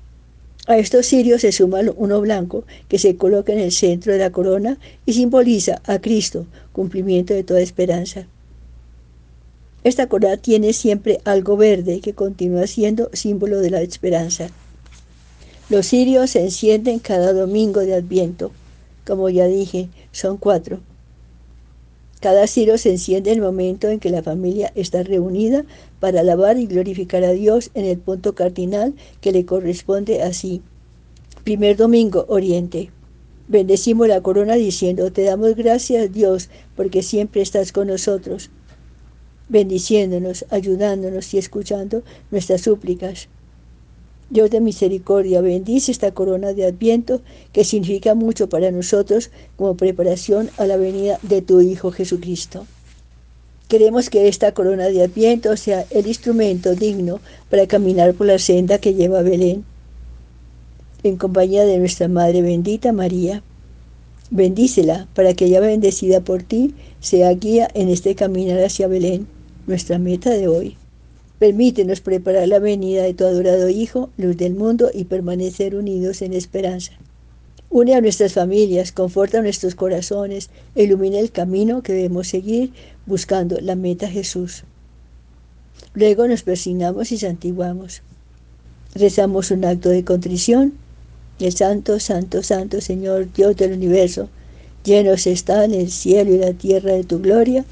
A 0.68 0.78
estos 0.78 1.06
cirios 1.06 1.42
se 1.42 1.54
suma 1.54 1.80
uno 1.96 2.20
blanco 2.20 2.66
que 2.90 3.00
se 3.00 3.16
coloca 3.16 3.54
en 3.54 3.60
el 3.60 3.72
centro 3.72 4.12
de 4.12 4.20
la 4.20 4.32
corona 4.32 4.78
y 5.06 5.14
simboliza 5.14 5.82
a 5.86 6.00
Cristo, 6.00 6.46
cumplimiento 6.74 7.34
de 7.34 7.44
toda 7.44 7.62
esperanza. 7.62 8.28
Esta 9.86 10.08
corona 10.08 10.36
tiene 10.36 10.74
siempre 10.74 11.22
algo 11.24 11.56
verde 11.56 12.02
que 12.02 12.14
continúa 12.14 12.68
siendo 12.68 13.10
símbolo 13.14 13.62
de 13.62 13.70
la 13.70 13.82
esperanza. 13.82 14.50
Los 15.70 15.88
cirios 15.88 16.32
se 16.32 16.42
encienden 16.42 17.00
cada 17.00 17.32
domingo 17.32 17.80
de 17.80 17.94
Adviento. 17.94 18.52
Como 19.06 19.30
ya 19.30 19.46
dije, 19.46 19.88
son 20.12 20.36
cuatro. 20.36 20.82
Cada 22.20 22.48
cirio 22.48 22.78
se 22.80 22.90
enciende 22.90 23.32
en 23.32 23.38
el 23.38 23.44
momento 23.44 23.90
en 23.90 24.00
que 24.00 24.10
la 24.10 24.24
familia 24.24 24.72
está 24.74 25.04
reunida 25.04 25.66
para 26.00 26.22
alabar 26.22 26.58
y 26.58 26.66
glorificar 26.66 27.24
a 27.24 27.32
Dios 27.32 27.70
en 27.76 27.86
el 27.86 28.00
punto 28.00 28.34
cardinal 28.34 28.96
que 29.22 29.32
le 29.32 29.46
corresponde 29.46 30.24
así. 30.24 30.62
Primer 31.44 31.78
domingo, 31.78 32.26
Oriente. 32.28 32.92
Bendecimos 33.48 34.08
la 34.08 34.22
corona 34.22 34.56
diciendo, 34.56 35.12
te 35.14 35.24
damos 35.24 35.56
gracias 35.56 36.12
Dios 36.12 36.50
porque 36.76 37.04
siempre 37.04 37.42
estás 37.42 37.72
con 37.72 37.88
nosotros, 37.88 38.50
bendiciéndonos, 39.48 40.46
ayudándonos 40.50 41.34
y 41.34 41.38
escuchando 41.38 42.04
nuestras 42.32 42.62
súplicas. 42.62 43.30
Dios 44.30 44.50
de 44.50 44.60
misericordia, 44.60 45.40
bendice 45.40 45.92
esta 45.92 46.12
corona 46.12 46.52
de 46.52 46.66
Adviento 46.66 47.22
que 47.54 47.64
significa 47.64 48.14
mucho 48.14 48.50
para 48.50 48.72
nosotros 48.72 49.32
como 49.56 49.78
preparación 49.78 50.50
a 50.58 50.66
la 50.66 50.76
venida 50.76 51.18
de 51.22 51.42
tu 51.42 51.62
Hijo 51.62 51.92
Jesucristo. 51.92 52.68
Queremos 53.70 54.10
que 54.10 54.28
esta 54.28 54.54
corona 54.54 54.86
de 54.86 55.04
Adviento 55.04 55.56
sea 55.56 55.86
el 55.92 56.08
instrumento 56.08 56.76
digno 56.76 57.22
para 57.50 57.68
caminar 57.68 58.14
por 58.16 58.28
la 58.28 58.38
senda 58.38 58.80
que 58.80 58.94
lleva 58.94 59.20
a 59.20 59.24
Belén, 59.24 59.64
en 61.04 61.16
compañía 61.16 61.64
de 61.64 61.78
nuestra 61.78 62.08
Madre 62.10 62.42
bendita 62.42 62.92
María. 62.92 63.44
Bendícela 64.30 65.08
para 65.14 65.34
que 65.36 65.46
ella 65.46 65.62
bendecida 65.62 66.20
por 66.20 66.44
ti 66.44 66.76
sea 67.00 67.34
guía 67.34 67.70
en 67.74 67.88
este 67.88 68.16
caminar 68.16 68.60
hacia 68.60 68.88
Belén, 68.88 69.26
nuestra 69.68 70.00
meta 70.00 70.32
de 70.32 70.50
hoy. 70.50 70.78
Permítenos 71.40 72.02
preparar 72.02 72.48
la 72.48 72.60
venida 72.60 73.04
de 73.04 73.14
tu 73.14 73.24
adorado 73.24 73.70
Hijo, 73.70 74.10
luz 74.18 74.38
del 74.38 74.56
mundo, 74.56 74.90
y 74.94 75.06
permanecer 75.06 75.76
unidos 75.76 76.22
en 76.22 76.34
esperanza. 76.34 76.94
Une 77.70 77.94
a 77.94 78.02
nuestras 78.02 78.34
familias, 78.34 78.92
conforta 78.92 79.42
nuestros 79.42 79.76
corazones, 79.76 80.50
ilumina 80.74 81.20
el 81.20 81.32
camino 81.32 81.84
que 81.84 81.94
debemos 81.94 82.30
seguir 82.30 82.72
buscando 83.06 83.60
la 83.62 83.76
meta 83.76 84.10
Jesús. 84.10 84.64
Luego 85.94 86.28
nos 86.28 86.44
persignamos 86.44 87.12
y 87.12 87.18
santiguamos. 87.18 88.02
Rezamos 88.96 89.52
un 89.52 89.66
acto 89.66 89.90
de 89.90 90.04
contrición. 90.04 90.74
El 91.40 91.54
Santo, 91.54 92.00
Santo, 92.00 92.42
Santo 92.42 92.82
Señor, 92.82 93.32
Dios 93.32 93.56
del 93.58 93.74
universo, 93.74 94.28
llenos 94.84 95.28
están 95.28 95.74
el 95.74 95.92
cielo 95.92 96.34
y 96.34 96.40
la 96.40 96.54
tierra 96.54 96.94
de 96.94 97.04
tu 97.04 97.20
gloria. 97.20 97.64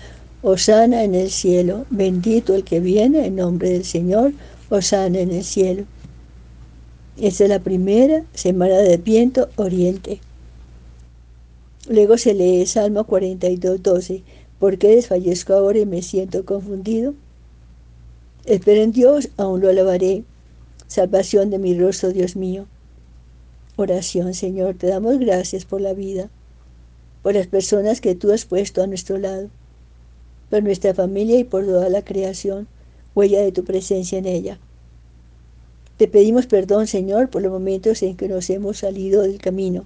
Osana 0.48 1.04
en 1.04 1.16
el 1.16 1.32
cielo, 1.32 1.88
bendito 1.90 2.54
el 2.54 2.64
que 2.64 2.80
viene 2.80 3.26
en 3.26 3.38
nombre 3.38 3.72
del 3.72 3.84
Señor, 3.84 4.32
Osana 4.70 5.18
en 5.18 5.32
el 5.32 5.44
cielo. 5.44 5.86
Esta 7.18 7.46
es 7.46 7.50
la 7.50 7.62
primera 7.62 8.24
semana 8.36 8.78
de 8.78 8.98
viento 8.98 9.50
oriente. 9.56 10.20
Luego 11.90 12.20
se 12.20 12.36
lee 12.36 12.64
Salmo 12.68 13.06
42, 13.06 13.82
12. 13.82 14.22
¿Por 14.60 14.78
qué 14.78 14.90
desfallezco 14.90 15.54
ahora 15.54 15.80
y 15.80 15.88
me 15.88 16.04
siento 16.04 16.46
confundido? 16.46 17.16
Espero 18.46 18.84
en 18.84 18.92
Dios, 18.92 19.30
aún 19.38 19.62
lo 19.62 19.70
alabaré. 19.70 20.26
Salvación 20.86 21.50
de 21.50 21.58
mi 21.58 21.76
rostro, 21.76 22.12
Dios 22.12 22.36
mío. 22.36 22.68
Oración, 23.78 24.36
Señor, 24.36 24.76
te 24.76 24.86
damos 24.86 25.18
gracias 25.18 25.66
por 25.66 25.82
la 25.82 25.94
vida, 25.94 26.30
por 27.24 27.34
las 27.34 27.48
personas 27.48 28.00
que 28.00 28.14
tú 28.14 28.32
has 28.32 28.46
puesto 28.46 28.84
a 28.84 28.88
nuestro 28.88 29.18
lado 29.18 29.50
por 30.56 30.64
nuestra 30.64 30.94
familia 30.94 31.38
y 31.38 31.44
por 31.44 31.66
toda 31.66 31.90
la 31.90 32.02
creación, 32.02 32.66
huella 33.14 33.42
de 33.42 33.52
tu 33.52 33.66
presencia 33.66 34.18
en 34.18 34.26
ella. 34.26 34.58
Te 35.98 36.08
pedimos 36.08 36.48
perdón, 36.48 36.88
Señor, 36.88 37.30
por 37.30 37.42
los 37.42 37.52
momentos 37.52 38.02
en 38.04 38.16
que 38.16 38.30
nos 38.30 38.50
hemos 38.50 38.78
salido 38.78 39.24
del 39.24 39.38
camino. 39.38 39.84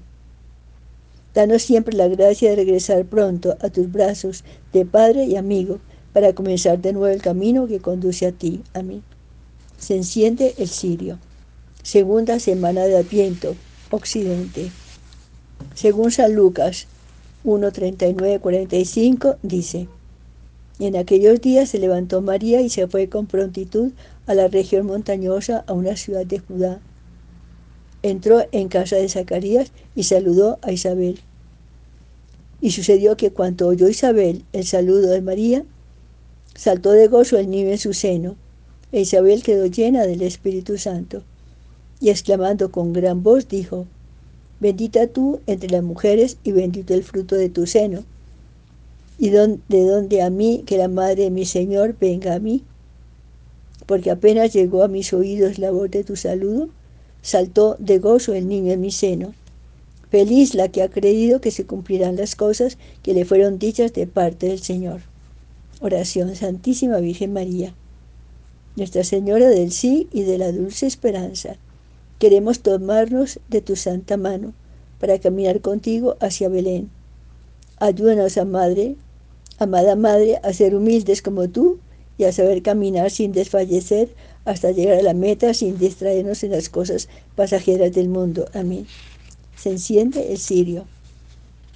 Danos 1.33 1.63
siempre 1.63 1.97
la 1.97 2.07
gracia 2.07 2.51
de 2.51 2.55
regresar 2.55 3.03
pronto 3.05 3.57
a 3.61 3.69
tus 3.69 3.91
brazos 3.91 4.43
de 4.71 4.85
Padre 4.85 5.25
y 5.25 5.37
amigo 5.37 5.79
para 6.13 6.33
comenzar 6.33 6.79
de 6.79 6.93
nuevo 6.93 7.07
el 7.07 7.23
camino 7.23 7.65
que 7.65 7.79
conduce 7.79 8.27
a 8.27 8.31
ti, 8.31 8.61
a 8.75 8.83
mí. 8.83 9.01
Se 9.79 9.95
enciende 9.95 10.53
el 10.59 10.67
cirio. 10.67 11.17
Segunda 11.81 12.39
semana 12.39 12.83
de 12.83 12.95
Adviento, 12.95 13.55
Occidente. 13.89 14.69
Según 15.73 16.11
San 16.11 16.35
Lucas 16.35 16.85
1.39.45 17.43 19.37
dice, 19.41 19.87
y 20.79 20.85
en 20.85 20.95
aquellos 20.95 21.41
días 21.41 21.69
se 21.69 21.77
levantó 21.77 22.21
María 22.21 22.61
y 22.61 22.69
se 22.69 22.87
fue 22.87 23.09
con 23.09 23.27
prontitud 23.27 23.91
a 24.25 24.33
la 24.33 24.47
región 24.47 24.85
montañosa, 24.85 25.65
a 25.67 25.73
una 25.73 25.97
ciudad 25.97 26.25
de 26.25 26.39
Judá. 26.39 26.79
Entró 28.01 28.45
en 28.53 28.69
casa 28.69 28.95
de 28.95 29.09
Zacarías 29.09 29.73
y 29.93 30.03
saludó 30.03 30.57
a 30.61 30.71
Isabel. 30.71 31.19
Y 32.61 32.71
sucedió 32.71 33.17
que 33.17 33.31
cuando 33.31 33.67
oyó 33.67 33.89
Isabel 33.89 34.45
el 34.53 34.65
saludo 34.65 35.09
de 35.09 35.21
María, 35.21 35.65
saltó 36.55 36.91
de 36.91 37.07
gozo 37.07 37.37
el 37.37 37.49
niño 37.49 37.69
en 37.69 37.77
su 37.77 37.93
seno, 37.93 38.37
e 38.93 39.01
Isabel 39.01 39.43
quedó 39.43 39.65
llena 39.65 40.03
del 40.03 40.21
Espíritu 40.21 40.77
Santo, 40.77 41.23
y 41.99 42.09
exclamando 42.09 42.71
con 42.71 42.93
gran 42.93 43.21
voz 43.21 43.49
dijo, 43.49 43.85
Bendita 44.61 45.07
tú 45.07 45.41
entre 45.45 45.69
las 45.69 45.83
mujeres 45.83 46.37
y 46.43 46.53
bendito 46.53 46.93
el 46.93 47.03
fruto 47.03 47.35
de 47.35 47.49
tu 47.49 47.67
seno 47.67 48.05
y 49.19 49.29
de 49.31 49.83
donde 49.83 50.21
a 50.21 50.29
mí, 50.29 50.63
que 50.65 50.77
la 50.77 50.87
madre 50.87 51.23
de 51.23 51.29
mi 51.29 51.45
Señor 51.45 51.95
venga 51.99 52.33
a 52.35 52.39
mí. 52.39 52.63
Porque 53.85 54.11
apenas 54.11 54.53
llegó 54.53 54.81
a 54.81 54.87
mis 54.87 55.11
oídos 55.11 55.59
la 55.59 55.71
voz 55.71 55.91
de 55.91 56.05
tu 56.05 56.15
saludo, 56.15 56.69
saltó 57.21 57.75
de 57.79 57.99
gozo 57.99 58.33
el 58.33 58.47
niño 58.47 58.71
en 58.71 58.79
mi 58.79 58.91
seno. 58.91 59.33
Feliz 60.09 60.55
la 60.55 60.69
que 60.69 60.81
ha 60.81 60.89
creído 60.89 61.41
que 61.41 61.51
se 61.51 61.65
cumplirán 61.65 62.15
las 62.15 62.35
cosas 62.35 62.77
que 63.03 63.13
le 63.13 63.25
fueron 63.25 63.59
dichas 63.59 63.93
de 63.93 64.07
parte 64.07 64.47
del 64.47 64.59
Señor. 64.59 65.01
Oración 65.81 66.33
Santísima 66.35 66.99
Virgen 66.99 67.33
María. 67.33 67.75
Nuestra 68.77 69.03
Señora 69.03 69.49
del 69.49 69.71
sí 69.71 70.07
y 70.13 70.23
de 70.23 70.37
la 70.37 70.51
dulce 70.53 70.87
esperanza. 70.87 71.57
Queremos 72.19 72.61
tomarnos 72.61 73.39
de 73.49 73.61
tu 73.61 73.75
santa 73.75 74.15
mano 74.15 74.53
para 74.99 75.19
caminar 75.19 75.59
contigo 75.59 76.15
hacia 76.21 76.47
Belén. 76.47 76.89
Ayúdanos, 77.77 78.37
a 78.37 78.43
Madre, 78.43 78.95
Amada 79.59 79.95
Madre, 79.97 80.39
a 80.41 80.53
ser 80.53 80.73
humildes 80.73 81.21
como 81.21 81.49
tú 81.49 81.79
y 82.17 82.23
a 82.23 82.31
saber 82.31 82.61
caminar 82.61 83.11
sin 83.11 83.33
desfallecer 83.33 84.09
hasta 84.45 84.71
llegar 84.71 84.99
a 84.99 85.03
la 85.03 85.13
meta 85.13 85.53
sin 85.53 85.77
distraernos 85.77 86.43
en 86.43 86.51
las 86.51 86.69
cosas 86.69 87.09
pasajeras 87.35 87.93
del 87.93 88.07
mundo. 88.07 88.45
Amén. 88.53 88.87
Se 89.57 89.69
enciende 89.69 90.31
el 90.31 90.39
cirio. 90.39 90.85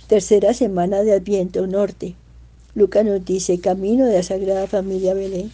Tercera 0.07 0.53
semana 0.53 1.03
de 1.03 1.13
Adviento 1.13 1.67
Norte. 1.67 2.15
Lucas 2.73 3.05
nos 3.05 3.23
dice, 3.25 3.59
camino 3.59 4.05
de 4.05 4.15
la 4.15 4.23
Sagrada 4.23 4.67
Familia 4.67 5.13
Belén. 5.13 5.51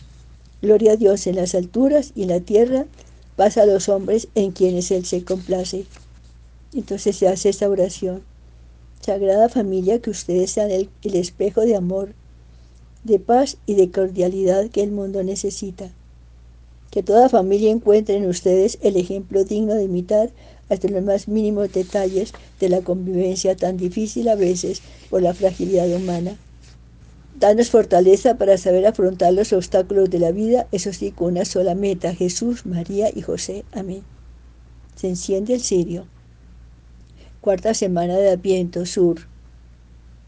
Gloria 0.62 0.93
a 0.93 0.95
Dios 0.98 1.25
en 1.27 1.36
las 1.36 1.55
alturas 1.55 2.12
y 2.15 2.24
en 2.24 2.29
la 2.29 2.39
tierra, 2.39 2.86
pasa 3.36 3.63
a 3.63 3.65
los 3.65 3.89
hombres 3.89 4.27
en 4.36 4.51
quienes 4.51 4.91
Él 4.91 5.05
se 5.05 5.24
complace. 5.24 5.86
Entonces 6.74 7.15
se 7.15 7.27
hace 7.27 7.50
esta 7.50 7.69
oración. 7.69 8.21
Sagrada 9.01 9.48
Familia, 9.48 10.00
que 10.00 10.10
ustedes 10.10 10.51
sean 10.51 10.72
el, 10.72 10.89
espejo 11.03 11.62
de 11.62 11.75
amor, 11.75 12.13
de 13.03 13.18
paz 13.18 13.58
y 13.65 13.75
de 13.75 13.91
cordialidad 13.91 14.70
que 14.70 14.84
el 14.84 14.91
mundo 14.91 15.24
necesita. 15.24 15.89
Que 16.91 17.01
toda 17.01 17.29
familia 17.29 17.72
encuentre 17.72 18.18
en 18.18 18.27
ustedes 18.27 18.77
el 18.82 18.98
ejemplo 18.98 19.44
digno 19.46 19.75
de 19.75 19.84
imitar 19.84 20.32
hasta 20.70 20.89
los 20.89 21.03
más 21.03 21.27
mínimos 21.27 21.72
detalles 21.72 22.34
de 22.60 22.70
la 22.70 22.82
convivencia 22.82 23.56
tan 23.56 23.77
difícil 23.77 24.27
a 24.27 24.36
veces 24.36 24.82
por 25.10 25.22
la 25.22 25.34
fragilidad 25.34 25.89
humana. 25.96 26.38
Danos 27.39 27.70
fortaleza 27.70 28.38
para 28.38 28.58
saber 28.58 28.86
afrontar 28.86 29.34
los 29.34 29.53
obstáculos 29.53 30.10
de 30.10 30.20
la 30.20 30.32
vida, 30.32 30.68
eso 30.74 30.91
sí, 30.91 31.12
con 31.12 31.29
una 31.29 31.46
sola 31.46 31.74
meta, 31.74 32.13
Jesús, 32.13 32.65
María 32.65 33.10
y 33.15 33.22
José. 33.22 33.63
Amén. 33.72 34.03
Se 34.96 35.08
enciende 35.08 35.53
el 35.53 35.62
cirio. 35.62 36.06
Cuarta 37.50 37.74
semana 37.74 38.15
de 38.15 38.29
Adviento 38.29 38.86
Sur. 38.86 39.22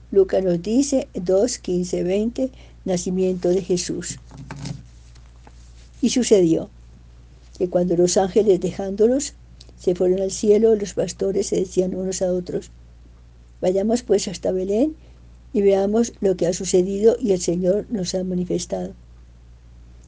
Lucas 0.09 0.43
nos 0.43 0.59
dice 0.59 1.07
2, 1.13 1.59
15, 1.59 2.03
20, 2.03 2.49
nacimiento 2.83 3.49
de 3.49 3.61
Jesús. 3.61 4.17
Y 6.01 6.09
sucedió 6.09 6.71
que 7.59 7.69
cuando 7.69 7.95
los 7.95 8.17
ángeles 8.17 8.59
dejándolos 8.59 9.35
se 9.77 9.93
fueron 9.93 10.19
al 10.19 10.31
cielo, 10.31 10.75
los 10.75 10.95
pastores 10.95 11.45
se 11.45 11.57
decían 11.57 11.93
unos 11.93 12.23
a 12.23 12.33
otros, 12.33 12.71
vayamos 13.61 14.01
pues 14.01 14.27
hasta 14.27 14.51
Belén 14.51 14.95
y 15.53 15.61
veamos 15.61 16.13
lo 16.21 16.35
que 16.35 16.47
ha 16.47 16.53
sucedido 16.53 17.17
y 17.19 17.33
el 17.33 17.39
Señor 17.39 17.85
nos 17.91 18.15
ha 18.15 18.23
manifestado. 18.23 18.93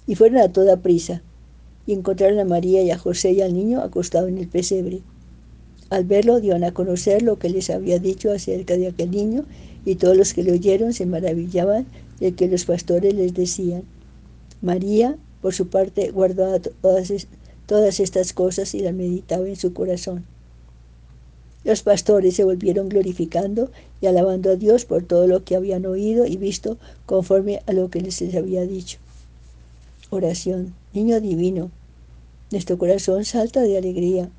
Y 0.07 0.15
fueron 0.15 0.39
a 0.39 0.51
toda 0.51 0.77
prisa 0.77 1.21
y 1.85 1.93
encontraron 1.93 2.39
a 2.39 2.45
María 2.45 2.81
y 2.81 2.89
a 2.89 2.97
José 2.97 3.33
y 3.33 3.41
al 3.43 3.53
niño 3.53 3.81
acostado 3.81 4.27
en 4.27 4.39
el 4.39 4.47
pesebre. 4.47 5.03
Al 5.89 6.05
verlo 6.05 6.39
dieron 6.39 6.63
a 6.63 6.73
conocer 6.73 7.21
lo 7.21 7.37
que 7.37 7.49
les 7.49 7.69
había 7.69 7.99
dicho 7.99 8.31
acerca 8.31 8.77
de 8.77 8.87
aquel 8.87 9.11
niño 9.11 9.45
y 9.85 9.95
todos 9.95 10.17
los 10.17 10.33
que 10.33 10.43
le 10.43 10.51
oyeron 10.51 10.93
se 10.93 11.05
maravillaban 11.05 11.85
de 12.19 12.33
que 12.33 12.47
los 12.47 12.65
pastores 12.65 13.13
les 13.13 13.33
decían. 13.33 13.83
María, 14.61 15.17
por 15.41 15.53
su 15.53 15.67
parte, 15.67 16.11
guardaba 16.11 16.59
todas, 16.59 17.11
todas 17.65 17.99
estas 17.99 18.33
cosas 18.33 18.73
y 18.73 18.79
las 18.79 18.93
meditaba 18.93 19.47
en 19.47 19.55
su 19.55 19.73
corazón. 19.73 20.25
Los 21.63 21.81
pastores 21.81 22.35
se 22.35 22.43
volvieron 22.43 22.89
glorificando 22.89 23.71
y 24.01 24.07
alabando 24.07 24.51
a 24.51 24.55
Dios 24.55 24.85
por 24.85 25.03
todo 25.03 25.27
lo 25.27 25.43
que 25.43 25.55
habían 25.55 25.85
oído 25.85 26.25
y 26.25 26.37
visto 26.37 26.77
conforme 27.05 27.61
a 27.67 27.73
lo 27.73 27.89
que 27.89 28.01
les 28.01 28.21
había 28.35 28.65
dicho. 28.65 28.99
Oración, 30.09 30.73
Niño 30.93 31.21
Divino, 31.21 31.71
nuestro 32.51 32.77
corazón 32.77 33.25
salta 33.25 33.61
de 33.61 33.77
alegría 33.77 34.29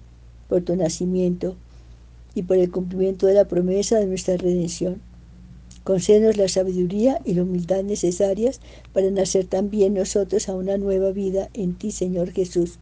por 0.49 0.63
tu 0.63 0.77
nacimiento 0.77 1.57
y 2.35 2.43
por 2.43 2.59
el 2.59 2.71
cumplimiento 2.71 3.27
de 3.27 3.35
la 3.35 3.47
promesa 3.47 3.99
de 3.99 4.07
nuestra 4.07 4.37
redención. 4.37 5.01
Concédenos 5.85 6.39
la 6.39 6.49
sabiduría 6.49 7.21
y 7.25 7.35
la 7.35 7.43
humildad 7.43 7.85
necesarias 7.85 8.61
para 8.93 9.11
nacer 9.11 9.45
también 9.45 9.95
nosotros 9.95 10.49
a 10.49 10.55
una 10.57 10.79
nueva 10.79 11.11
vida 11.11 11.51
en 11.53 11.75
ti, 11.75 11.91
Señor 11.91 12.33
Jesús. 12.33 12.79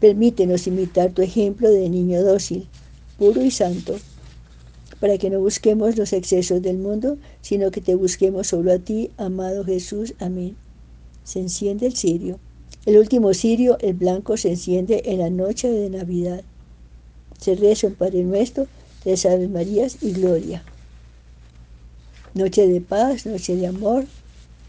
Permítenos 0.00 0.66
imitar 0.66 1.12
tu 1.12 1.22
ejemplo 1.22 1.70
de 1.70 1.88
niño 1.88 2.22
dócil, 2.22 2.66
puro 3.16 3.42
y 3.42 3.50
santo, 3.50 3.96
para 5.00 5.18
que 5.18 5.30
no 5.30 5.40
busquemos 5.40 5.96
los 5.96 6.12
excesos 6.12 6.62
del 6.62 6.78
mundo, 6.78 7.16
sino 7.42 7.70
que 7.70 7.80
te 7.80 7.94
busquemos 7.94 8.48
solo 8.48 8.72
a 8.72 8.78
ti, 8.78 9.10
amado 9.16 9.64
Jesús. 9.64 10.14
Amén. 10.18 10.56
Se 11.22 11.38
enciende 11.38 11.86
el 11.86 11.96
cirio. 11.96 12.40
El 12.86 12.98
último 12.98 13.34
cirio, 13.34 13.78
el 13.80 13.94
blanco, 13.94 14.36
se 14.36 14.50
enciende 14.50 15.02
en 15.06 15.20
la 15.20 15.30
noche 15.30 15.70
de 15.70 15.90
Navidad. 15.90 16.42
Se 17.40 17.54
reza 17.54 17.86
un 17.86 17.94
Padre 17.94 18.22
Nuestro, 18.22 18.66
tres 19.02 19.26
Aves 19.26 19.50
Marías 19.50 19.98
y 20.02 20.12
Gloria. 20.12 20.62
Noche 22.34 22.66
de 22.66 22.80
paz, 22.80 23.26
noche 23.26 23.56
de 23.56 23.66
amor, 23.66 24.04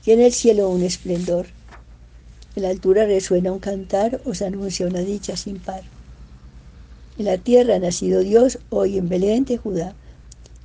en 0.06 0.22
el 0.22 0.32
cielo 0.32 0.70
un 0.70 0.84
esplendor. 0.84 1.48
En 2.56 2.64
la 2.64 2.70
altura 2.70 3.06
resuena 3.06 3.52
un 3.52 3.60
cantar, 3.60 4.22
os 4.26 4.42
anuncia 4.42 4.88
una 4.88 5.02
dicha 5.02 5.36
sin 5.36 5.60
par. 5.60 5.82
En 7.18 7.26
la 7.26 7.38
tierra 7.38 7.76
ha 7.76 7.80
nacido 7.80 8.22
Dios, 8.22 8.60
hoy 8.70 8.98
en 8.98 9.10
Belén 9.10 9.44
de 9.44 9.58
Judá. 9.58 9.96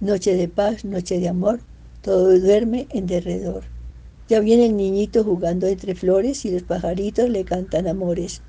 Noche 0.00 0.36
de 0.36 0.48
paz, 0.48 0.84
noche 0.84 1.18
de 1.18 1.28
amor, 1.28 1.60
todo 2.02 2.38
duerme 2.38 2.86
en 2.90 3.06
derredor. 3.06 3.64
Ya 4.28 4.40
viene 4.40 4.66
el 4.66 4.76
niñito 4.76 5.24
jugando 5.24 5.66
entre 5.66 5.94
flores 5.94 6.44
y 6.44 6.50
los 6.50 6.62
pajaritos 6.62 7.28
le 7.28 7.44
cantan 7.44 7.88
amores. 7.88 8.42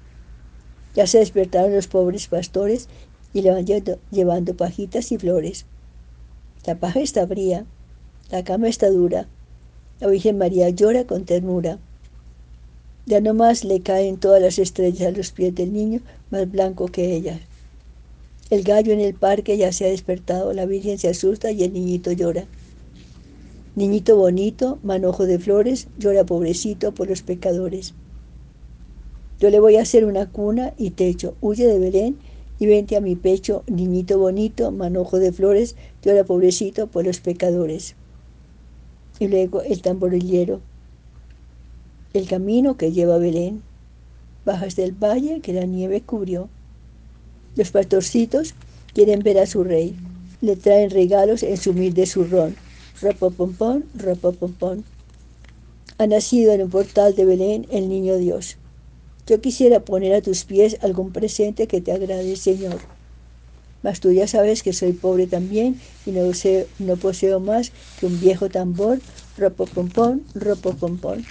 Ya 0.96 1.08
se 1.08 1.20
despertaron 1.20 1.74
los 1.74 1.88
pobres 1.88 2.28
pastores 2.28 2.88
y 3.34 3.41
le 3.41 3.52
van 3.52 3.65
llevando 4.12 4.56
pajitas 4.56 5.12
y 5.12 5.17
flores. 5.17 5.65
La 6.65 6.76
paja 6.76 7.00
está 7.00 7.28
fría, 7.28 7.65
la 8.32 8.43
cama 8.43 8.67
está 8.67 8.89
dura. 8.89 9.28
La 10.00 10.08
Virgen 10.08 10.38
María 10.38 10.69
llora 10.69 11.06
con 11.06 11.26
ternura. 11.26 11.80
Ya 13.06 13.19
no 13.19 13.34
más 13.34 13.63
le 13.65 13.82
caen 13.82 14.17
todas 14.17 14.41
las 14.41 14.60
estrellas 14.60 15.08
a 15.08 15.17
los 15.17 15.32
pies 15.32 15.54
del 15.54 15.74
niño, 15.74 16.00
más 16.32 16.50
blanco 16.50 16.88
que 16.88 17.15
ella. 17.15 17.39
El 18.50 18.63
gallo 18.63 18.93
en 18.93 19.02
el 19.02 19.13
parque 19.13 19.58
ya 19.58 19.72
se 19.72 19.86
ha 19.86 19.89
despertado, 19.89 20.54
la 20.54 20.65
Virgen 20.65 20.98
se 20.98 21.10
asusta 21.10 21.52
y 21.52 21.63
el 21.63 21.74
niñito 21.74 22.12
llora. 22.12 22.46
Niñito 23.76 24.15
bonito, 24.15 24.80
manojo 24.84 25.26
de 25.26 25.39
flores, 25.39 25.88
llora 25.98 26.24
pobrecito 26.24 26.93
por 26.93 27.10
los 27.10 27.24
pecadores. 27.24 27.93
Yo 29.39 29.50
le 29.50 29.60
voy 29.60 29.78
a 29.78 29.82
hacer 29.82 30.06
una 30.06 30.30
cuna 30.30 30.74
y 30.78 30.91
techo, 30.91 31.36
huye 31.41 31.67
de 31.67 31.80
Belén 31.80 32.17
y 32.60 32.66
vente 32.66 32.96
a 32.96 33.02
mi 33.02 33.16
pecho, 33.16 33.63
niñito 33.68 34.20
bonito, 34.20 34.72
manojo 34.72 35.20
de 35.20 35.32
flores, 35.32 35.76
llora 36.04 36.24
pobrecito 36.24 36.88
por 36.88 37.06
los 37.06 37.20
pecadores 37.20 37.96
y 39.20 39.28
luego 39.28 39.62
el 39.62 39.82
tamborillero, 39.82 40.62
el 42.13 42.28
camino 42.28 42.78
que 42.78 42.92
lleva 42.92 43.16
a 43.16 43.20
Belén, 43.20 43.62
bajas 44.46 44.76
del 44.76 44.92
valle 44.92 45.39
que 45.42 45.54
la 45.54 45.66
nieve 45.66 46.02
cubrió. 46.02 46.50
Los 47.56 47.72
pastorcitos 47.72 48.54
quieren 48.94 49.22
ver 49.22 49.39
a 49.39 49.46
su 49.46 49.63
rey, 49.63 49.96
le 50.42 50.56
traen 50.56 50.89
regalos 50.89 51.44
en 51.44 51.58
su 51.58 51.72
humilde 51.72 52.06
zurrón, 52.06 52.56
ropopompón, 53.02 53.86
ropopompón. 53.96 54.84
Ha 55.98 56.08
nacido 56.08 56.54
en 56.54 56.62
el 56.62 56.70
portal 56.70 57.16
de 57.16 57.26
Belén 57.26 57.68
el 57.72 57.88
niño 57.88 58.18
Dios. 58.18 58.58
Yo 59.28 59.42
quisiera 59.42 59.80
poner 59.80 60.14
a 60.14 60.22
tus 60.22 60.44
pies 60.44 60.78
algún 60.82 61.12
presente 61.12 61.68
que 61.68 61.82
te 61.82 61.92
agrade, 61.92 62.36
Señor 62.36 62.80
mas 63.84 64.00
tú 64.00 64.12
ya 64.12 64.28
sabes 64.28 64.64
que 64.64 64.74
soy 64.74 64.94
pobre 64.94 65.28
también 65.28 65.80
y 66.06 66.12
no, 66.12 66.96
poseo 66.96 67.40
más 67.40 67.72
que 68.00 68.06
un 68.06 68.20
viejo 68.20 68.50
tambor, 68.50 69.00
ropo 69.38 69.66
pompón, 69.66 70.24
ropo 70.34 70.74
pompón. 70.74 71.26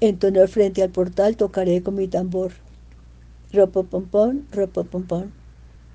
En 0.00 0.18
tu 0.18 0.28
frente 0.48 0.82
al 0.82 0.90
portal 0.90 1.36
tocaré 1.36 1.80
con 1.82 1.94
mi 1.94 2.08
tambor. 2.08 2.52
Ropo 3.52 3.84
pompón, 3.84 4.44
ropo 4.50 4.82
pompón. 4.82 5.32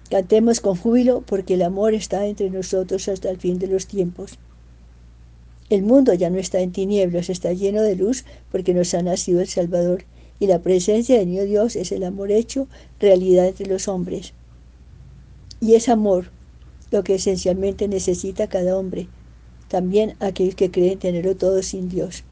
Cantemos 0.10 0.62
con 0.62 0.78
júbilo 0.78 1.22
porque 1.28 1.56
el 1.56 1.64
amor 1.64 1.94
está 1.94 2.26
entre 2.26 2.50
nosotros 2.50 3.10
hasta 3.10 3.30
el 3.30 3.38
fin 3.38 3.60
de 3.60 3.68
los 3.68 3.88
tiempos. 3.88 4.40
El 5.70 5.84
mundo 5.84 6.14
ya 6.14 6.30
no 6.30 6.38
está 6.38 6.62
en 6.62 6.72
tinieblas, 6.72 7.30
está 7.30 7.52
lleno 7.52 7.82
de 7.82 7.98
luz 7.98 8.24
porque 8.50 8.74
nos 8.74 8.94
ha 8.94 9.02
nacido 9.02 9.42
el 9.42 9.50
Salvador 9.50 10.06
y 10.40 10.48
la 10.48 10.60
presencia 10.60 11.18
de 11.18 11.46
Dios 11.46 11.76
es 11.76 11.92
el 11.92 12.04
amor 12.04 12.32
hecho 12.32 12.68
realidad 13.00 13.48
entre 13.48 13.66
los 13.66 13.88
hombres. 13.88 14.34
Y 15.60 15.74
es 15.74 15.90
amor 15.90 16.32
lo 16.92 17.04
que 17.04 17.16
esencialmente 17.16 17.88
necesita 17.88 18.48
cada 18.48 18.78
hombre, 18.78 19.08
también 19.68 20.16
aquellos 20.20 20.56
que 20.56 20.72
creen 20.72 21.00
tenerlo 21.00 21.36
todo 21.36 21.64
sin 21.64 21.90
Dios. 21.90 22.24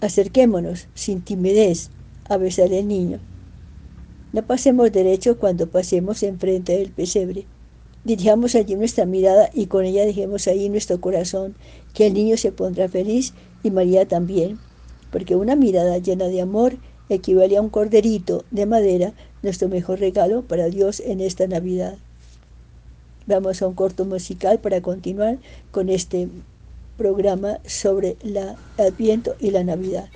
Acerquémonos 0.00 0.88
sin 0.94 1.20
timidez 1.20 1.90
a 2.28 2.36
besar 2.36 2.72
al 2.72 2.88
niño. 2.88 3.20
No 4.32 4.44
pasemos 4.46 4.90
derecho 4.90 5.38
cuando 5.38 5.68
pasemos 5.68 6.22
enfrente 6.22 6.78
del 6.78 6.90
pesebre. 6.90 7.44
Dirijamos 8.04 8.54
allí 8.54 8.74
nuestra 8.74 9.04
mirada 9.04 9.50
y 9.52 9.66
con 9.66 9.84
ella 9.84 10.04
dejemos 10.04 10.48
ahí 10.48 10.68
nuestro 10.68 11.00
corazón, 11.00 11.54
que 11.92 12.06
el 12.06 12.14
niño 12.14 12.36
se 12.36 12.50
pondrá 12.50 12.88
feliz 12.88 13.34
y 13.62 13.70
María 13.70 14.08
también, 14.08 14.58
porque 15.12 15.36
una 15.36 15.54
mirada 15.54 15.98
llena 15.98 16.24
de 16.24 16.40
amor 16.40 16.74
equivale 17.08 17.56
a 17.56 17.60
un 17.60 17.68
corderito 17.68 18.44
de 18.50 18.66
madera 18.66 19.12
nuestro 19.42 19.68
mejor 19.68 20.00
regalo 20.00 20.42
para 20.42 20.68
Dios 20.68 21.00
en 21.00 21.20
esta 21.20 21.46
Navidad. 21.46 21.96
Vamos 23.26 23.62
a 23.62 23.68
un 23.68 23.74
corto 23.74 24.04
musical 24.04 24.58
para 24.58 24.80
continuar 24.80 25.38
con 25.70 25.88
este 25.88 26.28
programa 26.96 27.58
sobre 27.66 28.16
el 28.24 28.38
Adviento 28.78 29.36
y 29.38 29.50
la 29.50 29.62
Navidad. 29.62 30.08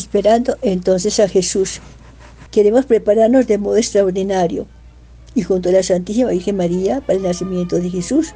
Esperando 0.00 0.56
entonces 0.62 1.20
a 1.20 1.28
Jesús. 1.28 1.80
Queremos 2.50 2.86
prepararnos 2.86 3.46
de 3.46 3.58
modo 3.58 3.76
extraordinario 3.76 4.66
y 5.34 5.42
junto 5.42 5.68
a 5.68 5.72
la 5.72 5.82
Santísima 5.82 6.30
Virgen 6.30 6.56
María 6.56 7.00
para 7.00 7.18
el 7.18 7.22
nacimiento 7.22 7.76
de 7.76 7.90
Jesús. 7.90 8.34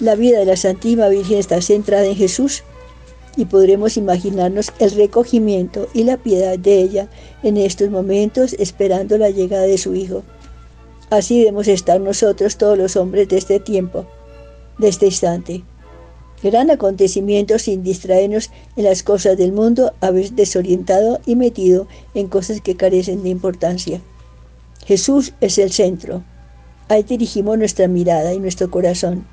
La 0.00 0.14
vida 0.14 0.38
de 0.38 0.44
la 0.44 0.56
Santísima 0.56 1.08
Virgen 1.08 1.38
está 1.38 1.60
centrada 1.60 2.04
en 2.04 2.16
Jesús 2.16 2.62
y 3.36 3.46
podremos 3.46 3.96
imaginarnos 3.96 4.72
el 4.78 4.90
recogimiento 4.92 5.88
y 5.94 6.04
la 6.04 6.18
piedad 6.18 6.58
de 6.58 6.82
ella 6.82 7.08
en 7.42 7.56
estos 7.56 7.90
momentos 7.90 8.54
esperando 8.58 9.16
la 9.16 9.30
llegada 9.30 9.62
de 9.62 9.78
su 9.78 9.94
Hijo. 9.94 10.22
Así 11.10 11.38
debemos 11.38 11.68
estar 11.68 12.00
nosotros 12.00 12.56
todos 12.56 12.76
los 12.76 12.96
hombres 12.96 13.28
de 13.28 13.38
este 13.38 13.60
tiempo, 13.60 14.06
de 14.78 14.88
este 14.88 15.06
instante. 15.06 15.64
Gran 16.42 16.70
acontecimiento 16.70 17.58
sin 17.58 17.84
distraernos 17.84 18.50
en 18.76 18.84
las 18.84 19.02
cosas 19.02 19.36
del 19.36 19.52
mundo, 19.52 19.92
a 20.00 20.10
veces 20.10 20.34
desorientado 20.34 21.20
y 21.24 21.36
metido 21.36 21.86
en 22.14 22.26
cosas 22.26 22.60
que 22.60 22.76
carecen 22.76 23.22
de 23.22 23.28
importancia. 23.28 24.00
Jesús 24.84 25.34
es 25.40 25.58
el 25.58 25.70
centro. 25.70 26.24
Ahí 26.88 27.04
dirigimos 27.04 27.56
nuestra 27.58 27.86
mirada 27.86 28.34
y 28.34 28.40
nuestro 28.40 28.70
corazón. 28.70 29.24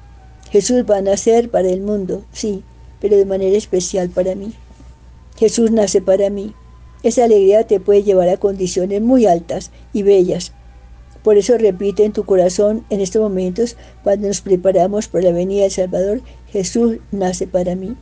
Jesús 0.52 0.84
va 0.90 0.98
a 0.98 1.02
nacer 1.02 1.50
para 1.50 1.70
el 1.70 1.82
mundo, 1.82 2.24
sí, 2.32 2.64
pero 3.02 3.18
de 3.18 3.26
manera 3.26 3.58
especial 3.58 4.10
para 4.10 4.36
mí. 4.36 4.54
Jesús 5.38 5.72
nace 5.72 6.02
para 6.02 6.30
mí. 6.30 6.54
Esa 7.02 7.24
alegría 7.24 7.66
te 7.66 7.80
puede 7.80 8.04
llevar 8.04 8.30
a 8.30 8.38
condiciones 8.38 9.02
muy 9.02 9.26
altas 9.26 9.72
y 9.94 10.04
bellas. 10.04 10.52
Por 11.24 11.38
eso 11.38 11.58
repite 11.58 12.06
en 12.06 12.14
tu 12.14 12.24
corazón 12.24 12.86
en 12.90 13.02
estos 13.02 13.22
momentos, 13.22 13.76
cuando 14.04 14.28
nos 14.28 14.42
preparamos 14.42 15.08
para 15.08 15.26
la 15.26 15.32
venida 15.32 15.64
del 15.64 15.72
Salvador, 15.72 16.22
Jesús 16.48 16.98
nace 17.12 17.46
para 17.48 17.76
mí. 17.76 17.96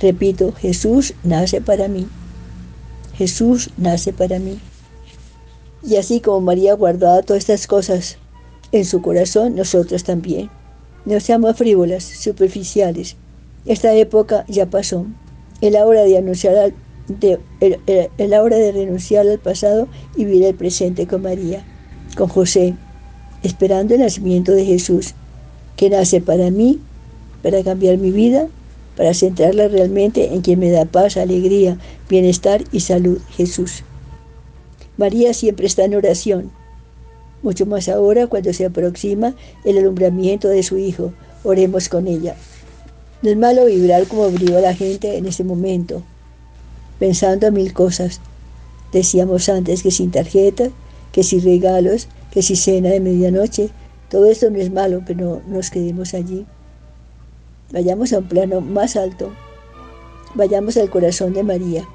Repito, 0.00 0.52
Jesús 0.52 1.14
nace 1.24 1.60
para 1.60 1.88
mí. 1.88 2.06
Jesús 3.14 3.70
nace 3.76 4.12
para 4.12 4.38
mí. 4.38 4.58
Y 5.82 5.96
así 5.96 6.20
como 6.20 6.40
María 6.40 6.74
guardaba 6.74 7.22
todas 7.22 7.42
estas 7.42 7.66
cosas 7.66 8.18
en 8.72 8.84
su 8.84 9.02
corazón, 9.02 9.54
nosotros 9.54 10.04
también. 10.04 10.50
No 11.04 11.18
seamos 11.18 11.56
frívolas, 11.56 12.04
superficiales. 12.04 13.16
Esta 13.66 13.94
época 13.94 14.44
ya 14.48 14.66
pasó. 14.66 15.06
Es 15.60 15.72
la 15.72 15.86
hora 15.86 16.02
de 16.02 16.18
anunciar 16.18 16.72
hora 18.42 18.56
de 18.56 18.72
renunciar 18.72 19.26
al 19.26 19.38
pasado 19.38 19.88
y 20.16 20.24
vivir 20.24 20.44
el 20.44 20.54
presente 20.54 21.06
con 21.06 21.22
María, 21.22 21.64
con 22.16 22.28
José, 22.28 22.74
esperando 23.42 23.94
el 23.94 24.00
nacimiento 24.00 24.52
de 24.52 24.64
Jesús, 24.64 25.14
que 25.76 25.90
nace 25.90 26.20
para 26.20 26.50
mí, 26.50 26.80
para 27.42 27.62
cambiar 27.62 27.98
mi 27.98 28.10
vida, 28.10 28.48
para 28.96 29.14
centrarla 29.14 29.68
realmente 29.68 30.34
en 30.34 30.42
quien 30.42 30.58
me 30.58 30.70
da 30.70 30.84
paz, 30.84 31.16
alegría, 31.16 31.78
bienestar 32.08 32.62
y 32.72 32.80
salud, 32.80 33.18
Jesús. 33.30 33.84
María 34.96 35.32
siempre 35.34 35.66
está 35.66 35.84
en 35.84 35.94
oración, 35.94 36.50
mucho 37.42 37.66
más 37.66 37.88
ahora 37.88 38.28
cuando 38.28 38.52
se 38.52 38.66
aproxima 38.66 39.34
el 39.64 39.78
alumbramiento 39.78 40.48
de 40.48 40.62
su 40.62 40.78
Hijo. 40.78 41.12
Oremos 41.42 41.88
con 41.88 42.06
ella. 42.06 42.36
No 43.22 43.30
es 43.30 43.36
malo 43.36 43.66
vibrar 43.66 44.06
como 44.06 44.28
vibró 44.28 44.60
la 44.60 44.74
gente 44.74 45.16
en 45.16 45.26
ese 45.26 45.42
momento, 45.42 46.02
pensando 46.98 47.48
en 47.48 47.54
mil 47.54 47.72
cosas. 47.72 48.20
Decíamos 48.92 49.48
antes 49.48 49.82
que 49.82 49.90
sin 49.90 50.10
tarjeta, 50.10 50.70
que 51.12 51.22
sin 51.22 51.42
regalos, 51.42 52.08
que 52.30 52.42
sin 52.42 52.56
cena 52.56 52.88
de 52.90 53.00
medianoche. 53.00 53.70
Todo 54.08 54.26
esto 54.26 54.50
no 54.50 54.58
es 54.58 54.70
malo, 54.70 55.02
pero 55.06 55.42
no 55.46 55.54
nos 55.54 55.70
quedemos 55.70 56.14
allí. 56.14 56.46
Vayamos 57.72 58.12
a 58.12 58.18
un 58.18 58.24
plano 58.24 58.60
más 58.60 58.96
alto. 58.96 59.30
Vayamos 60.34 60.76
al 60.76 60.90
corazón 60.90 61.32
de 61.32 61.42
María. 61.42 61.86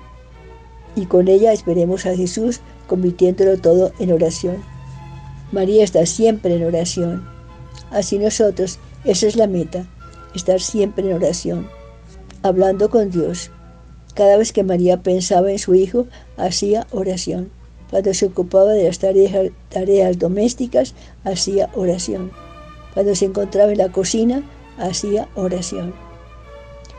Y 0.96 1.06
con 1.06 1.28
ella 1.28 1.54
esperemos 1.54 2.06
a 2.06 2.16
Jesús 2.16 2.62
convirtiéndolo 2.88 3.58
todo 3.58 3.92
en 4.00 4.12
oración. 4.12 4.58
María 5.52 5.84
está 5.84 6.06
siempre 6.06 6.56
en 6.56 6.66
oración. 6.66 7.28
Así 7.92 8.18
nosotros, 8.18 8.80
esa 9.06 9.28
es 9.28 9.36
la 9.36 9.48
meta, 9.48 9.86
estar 10.36 10.60
siempre 10.60 11.08
en 11.08 11.16
oración, 11.16 11.68
hablando 12.44 12.90
con 12.90 13.12
Dios. 13.12 13.52
Cada 14.14 14.38
vez 14.38 14.52
que 14.52 14.64
María 14.64 15.04
pensaba 15.04 15.52
en 15.52 15.60
su 15.60 15.76
hijo, 15.76 16.08
hacía 16.38 16.88
oración. 16.92 17.50
Cuando 17.90 18.14
se 18.14 18.26
ocupaba 18.26 18.74
de 18.74 18.86
las 18.86 19.00
tareas, 19.00 19.52
tareas 19.70 20.20
domésticas, 20.20 20.94
hacía 21.24 21.70
oración. 21.74 22.32
Cuando 22.94 23.16
se 23.16 23.26
encontraba 23.26 23.72
en 23.72 23.78
la 23.78 23.92
cocina, 23.92 24.44
hacía 24.78 25.30
oración. 25.36 25.94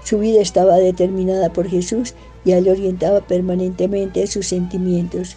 Su 0.04 0.18
vida 0.18 0.40
estaba 0.40 0.76
determinada 0.76 1.52
por 1.52 1.68
Jesús 1.68 2.14
y 2.44 2.52
él 2.52 2.68
orientaba 2.68 3.20
permanentemente 3.20 4.26
sus 4.26 4.46
sentimientos. 4.46 5.36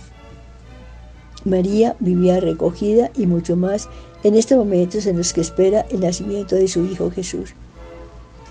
María 1.44 1.96
vivía 2.00 2.40
recogida 2.40 3.12
y 3.18 3.26
mucho 3.26 3.56
más 3.56 3.90
en 4.24 4.36
estos 4.36 4.58
momentos 4.58 5.08
en 5.08 5.18
los 5.18 5.34
que 5.34 5.42
espera 5.42 5.86
el 5.90 6.02
nacimiento 6.02 6.56
de 6.56 6.68
su 6.68 6.86
Hijo 6.86 7.10
Jesús. 7.12 7.54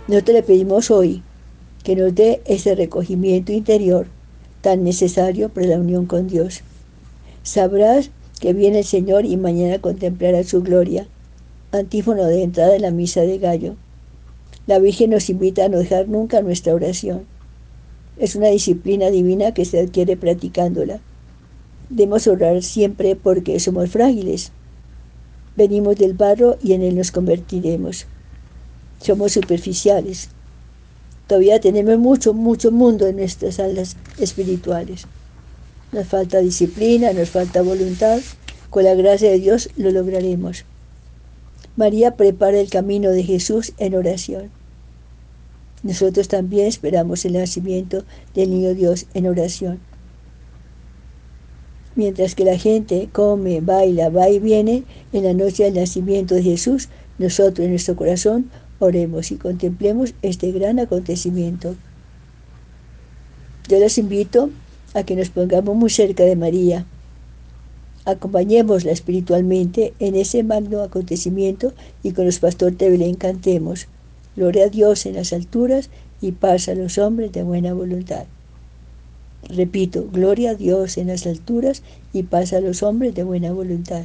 Nosotros 0.09 0.35
le 0.35 0.43
pedimos 0.43 0.91
hoy 0.91 1.23
que 1.85 1.97
nos 1.97 2.15
dé 2.15 2.43
ese 2.45 2.75
recogimiento 2.75 3.53
interior 3.53 4.07
tan 4.61 4.85
necesario 4.85 5.49
para 5.49 5.69
la 5.69 5.79
unión 5.79 6.07
con 6.07 6.29
Dios. 6.29 6.63
Sabrás 7.43 8.11
que 8.41 8.53
viene 8.53 8.81
el 8.81 8.85
Señor 8.85 9.25
y 9.25 9.37
mañana 9.37 9.79
contemplarás 9.79 10.49
su 10.49 10.63
gloria. 10.63 11.07
Antífono 11.73 12.25
de 12.25 12.43
entrada 12.43 12.75
en 12.75 12.83
la 12.83 12.91
misa 12.91 13.21
de 13.23 13.39
gallo. 13.39 13.77
La 14.67 14.79
Virgen 14.79 15.11
nos 15.11 15.31
invita 15.31 15.65
a 15.65 15.69
no 15.69 15.79
dejar 15.79 16.09
nunca 16.09 16.43
nuestra 16.43 16.75
oración. 16.75 17.25
Es 18.19 18.37
una 18.37 18.49
disciplina 18.49 19.11
divina 19.11 19.53
que 19.53 19.65
se 19.65 19.81
adquiere 19.81 20.17
practicándola. 20.17 21.01
Debemos 21.89 22.27
orar 22.27 22.63
siempre 22.63 23.17
porque 23.17 23.59
somos 23.59 23.91
frágiles. 23.91 24.53
Venimos 25.57 25.97
del 25.97 26.15
barro 26.15 26.59
y 26.63 26.73
en 26.75 26.83
él 26.83 26.97
nos 26.97 27.11
convertiremos. 27.11 28.07
Somos 29.01 29.33
superficiales. 29.33 30.29
Todavía 31.27 31.61
tenemos 31.61 31.99
mucho, 31.99 32.35
mucho 32.35 32.71
mundo 32.71 33.07
en 33.07 33.17
nuestras 33.17 33.59
alas 33.59 33.97
espirituales. 34.19 35.07
Nos 35.93 36.07
falta 36.07 36.39
disciplina, 36.39 37.13
nos 37.13 37.31
falta 37.31 37.63
voluntad. 37.63 38.21
Con 38.71 38.85
la 38.85 38.95
gracia 38.95 39.31
de 39.31 39.41
Dios 39.41 39.71
lo 39.77 39.91
lograremos. 39.91 40.65
María 41.77 42.17
prepara 42.17 42.61
el 42.61 42.71
camino 42.71 43.11
de 43.11 43.25
Jesús 43.25 43.73
en 43.79 43.95
oración. 43.95 44.51
Nosotros 45.83 46.29
también 46.29 46.67
esperamos 46.67 47.25
el 47.25 47.33
nacimiento 47.33 48.05
del 48.35 48.51
niño 48.51 48.75
Dios 48.75 49.07
en 49.15 49.27
oración. 49.27 49.81
Mientras 51.97 52.35
que 52.35 52.45
la 52.45 52.59
gente 52.59 53.09
come, 53.13 53.61
baila, 53.61 54.11
va 54.11 54.29
y 54.29 54.39
viene, 54.39 54.85
en 55.13 55.25
la 55.25 55.33
noche 55.33 55.65
del 55.65 55.75
nacimiento 55.75 56.35
de 56.35 56.43
Jesús, 56.43 56.89
nosotros 57.19 57.65
en 57.65 57.73
nuestro 57.73 57.97
corazón 57.97 58.51
oremos 58.79 59.31
y 59.33 59.37
contemplemos 59.37 60.15
este 60.23 60.53
gran 60.53 60.79
acontecimiento. 60.79 61.75
Yo 63.69 63.79
les 63.79 63.99
invito 63.99 64.51
a 64.95 65.03
que 65.05 65.17
nos 65.17 65.31
pongamos 65.31 65.77
muy 65.77 65.91
cerca 65.91 66.25
de 66.25 66.37
María. 66.37 66.87
Acompañémosla 68.05 68.93
espiritualmente 68.93 69.95
en 69.99 70.15
ese 70.15 70.43
magno 70.43 70.83
acontecimiento 70.83 71.73
y 72.03 72.13
con 72.13 72.25
los 72.25 72.39
pastores 72.39 72.79
de 72.79 72.91
Belén 72.91 73.15
cantemos. 73.15 73.87
Gloria 74.37 74.65
a 74.65 74.69
Dios 74.69 75.07
en 75.07 75.15
las 75.15 75.33
alturas 75.33 75.91
y 76.21 76.33
paz 76.33 76.69
a 76.69 76.75
los 76.75 76.99
hombres 76.99 77.33
de 77.33 77.43
buena 77.43 77.75
voluntad. 77.75 78.25
Repito, 79.49 80.07
gloria 80.13 80.51
a 80.51 80.55
Dios 80.55 80.99
en 80.99 81.09
las 81.09 81.27
alturas 81.27 81.83
y 82.13 82.23
paz 82.25 82.53
a 82.53 82.61
los 82.61 82.83
hombres 82.83 83.15
de 83.15 83.23
buena 83.23 83.53
voluntad. 83.53 84.05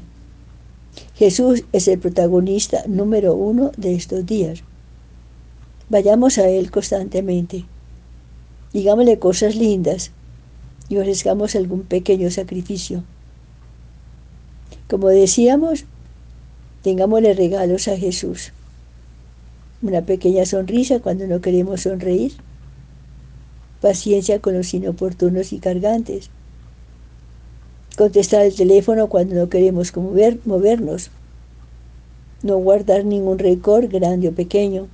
Jesús 1.15 1.63
es 1.71 1.87
el 1.87 1.99
protagonista 1.99 2.83
número 2.87 3.35
uno 3.35 3.71
de 3.77 3.95
estos 3.95 4.25
días. 4.25 4.63
Vayamos 5.89 6.37
a 6.37 6.49
Él 6.49 6.71
constantemente. 6.71 7.65
Digámosle 8.73 9.19
cosas 9.19 9.55
lindas 9.55 10.11
y 10.89 10.97
ofrezcamos 10.97 11.55
algún 11.55 11.83
pequeño 11.83 12.29
sacrificio. 12.31 13.03
Como 14.87 15.09
decíamos, 15.09 15.85
tengámosle 16.83 17.33
regalos 17.33 17.87
a 17.87 17.97
Jesús. 17.97 18.51
Una 19.81 20.01
pequeña 20.01 20.45
sonrisa 20.45 20.99
cuando 20.99 21.27
no 21.27 21.41
queremos 21.41 21.81
sonreír 21.81 22.33
paciencia 23.85 24.39
con 24.39 24.55
los 24.55 24.73
inoportunos 24.73 25.53
y 25.53 25.59
cargantes. 25.59 26.31
Contestar 27.95 28.41
el 28.41 28.55
teléfono 28.55 29.09
cuando 29.09 29.35
no 29.35 29.47
queremos 29.47 29.95
mover, 29.95 30.39
movernos. 30.43 31.11
No 32.41 32.57
guardar 32.57 33.05
ningún 33.05 33.37
récord 33.37 33.85
grande 33.87 34.29
o 34.29 34.31
pequeño. 34.31 34.87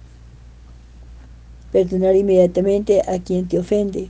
Perdonar 1.72 2.18
inmediatamente 2.18 3.02
a 3.08 3.20
quien 3.20 3.48
te 3.48 3.60
ofende. 3.60 4.10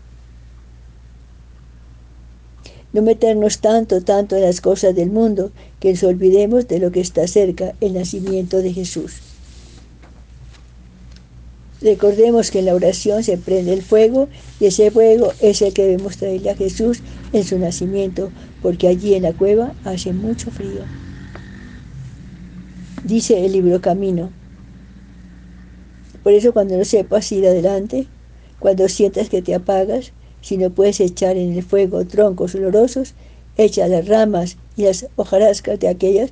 No 2.93 3.01
meternos 3.01 3.60
tanto, 3.60 4.01
tanto 4.01 4.36
en 4.36 4.41
las 4.41 4.60
cosas 4.60 4.95
del 4.95 5.10
mundo 5.10 5.51
que 5.80 5.91
nos 5.91 6.04
olvidemos 6.04 6.67
de 6.67 6.80
lo 6.80 6.91
que 6.91 6.99
está 6.99 7.27
cerca, 7.27 7.73
el 7.80 7.93
nacimiento 7.93 8.62
de 8.62 8.73
Jesús. 8.73 9.21
Recordemos 11.82 12.51
que 12.51 12.60
en 12.60 12.65
la 12.65 12.75
oración 12.75 13.23
se 13.23 13.38
prende 13.38 13.73
el 13.73 13.82
fuego 13.82 14.27
y 14.60 14.65
ese 14.65 14.91
fuego 14.91 15.34
es 15.41 15.62
el 15.63 15.73
que 15.73 15.84
debemos 15.84 16.17
traerle 16.17 16.51
a 16.51 16.56
Jesús 16.56 16.99
en 17.34 17.43
su 17.43 17.58
nacimiento, 17.58 18.32
porque 18.62 18.88
allí 18.88 19.15
en 19.15 19.23
la 19.23 19.34
cueva 19.34 19.73
hace 19.84 20.13
mucho 20.13 20.51
frío. 20.51 20.84
Dice 23.04 23.43
el 23.43 23.54
libro 23.54 23.82
Camino. 23.82 24.30
Por 26.21 26.34
eso 26.34 26.54
cuando 26.54 26.77
no 26.77 26.86
sepas 26.86 27.32
ir 27.32 27.47
adelante, 27.47 28.06
cuando 28.60 28.88
sientas 28.88 29.30
que 29.30 29.41
te 29.41 29.56
apagas, 29.56 30.12
si 30.41 30.58
no 30.58 30.69
puedes 30.69 30.99
echar 30.99 31.38
en 31.38 31.54
el 31.54 31.63
fuego 31.63 32.06
troncos 32.06 32.56
olorosos, 32.56 33.13
echa 33.58 33.88
las 33.88 34.08
ramas 34.08 34.58
y 34.75 34.84
las 34.84 35.08
hojarascas 35.15 35.80
de 35.80 35.88
aquellas 35.88 36.32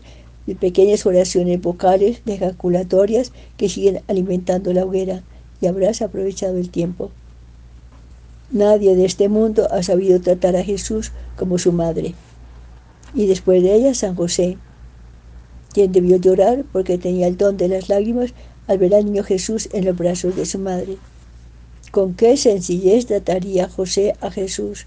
pequeñas 0.56 1.06
oraciones 1.06 1.62
vocales, 1.62 2.22
ejaculatorias 2.26 3.32
que 3.58 3.70
siguen 3.70 4.02
alimentando 4.08 4.74
la 4.74 4.86
hoguera 4.86 5.24
y 5.62 5.68
habrás 5.68 6.02
aprovechado 6.02 6.58
el 6.58 6.70
tiempo. 6.70 7.12
Nadie 8.52 8.96
de 8.96 9.06
este 9.06 9.30
mundo 9.30 9.68
ha 9.72 9.84
sabido 9.84 10.20
tratar 10.22 10.56
a 10.56 10.64
Jesús 10.64 11.12
como 11.38 11.60
su 11.60 11.72
madre. 11.72 12.16
Y 13.14 13.28
después 13.28 13.62
de 13.62 13.76
ella, 13.76 13.94
San 13.94 14.16
José, 14.16 14.58
quien 15.74 15.92
debió 15.92 16.18
llorar 16.18 16.64
porque 16.72 16.98
tenía 16.98 17.28
el 17.28 17.38
don 17.38 17.58
de 17.58 17.68
las 17.68 17.90
lágrimas 17.90 18.34
al 18.68 18.78
ver 18.80 18.96
al 18.96 19.06
niño 19.06 19.24
Jesús 19.24 19.70
en 19.72 19.86
los 19.86 19.96
brazos 19.96 20.36
de 20.36 20.46
su 20.46 20.58
madre. 20.58 20.98
Con 21.92 22.14
qué 22.14 22.38
sencillez 22.38 23.08
trataría 23.08 23.68
José 23.68 24.16
a 24.22 24.30
Jesús. 24.30 24.86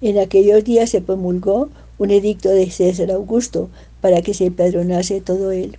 En 0.00 0.18
aquellos 0.18 0.62
días 0.62 0.90
se 0.90 1.00
promulgó 1.00 1.68
un 1.98 2.10
edicto 2.10 2.48
de 2.48 2.70
César 2.70 3.10
Augusto 3.10 3.70
para 4.00 4.22
que 4.22 4.34
se 4.34 4.46
empadronase 4.46 5.20
todo 5.20 5.50
él. 5.50 5.78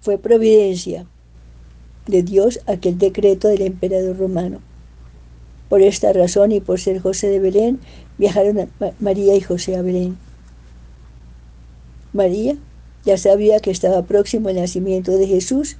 Fue 0.00 0.18
providencia, 0.18 1.06
de 2.06 2.22
Dios 2.22 2.60
aquel 2.66 2.98
decreto 2.98 3.48
del 3.48 3.62
emperador 3.62 4.16
romano. 4.16 4.60
Por 5.68 5.82
esta 5.82 6.12
razón 6.12 6.52
y 6.52 6.60
por 6.60 6.78
ser 6.78 7.00
José 7.00 7.28
de 7.28 7.40
Belén, 7.40 7.80
viajaron 8.18 8.70
María 9.00 9.34
y 9.34 9.40
José 9.40 9.76
a 9.76 9.82
Belén. 9.82 10.16
María 12.12 12.56
ya 13.04 13.18
sabía 13.18 13.60
que 13.60 13.70
estaba 13.70 14.02
próximo 14.02 14.48
el 14.48 14.56
nacimiento 14.56 15.12
de 15.12 15.26
Jesús 15.26 15.76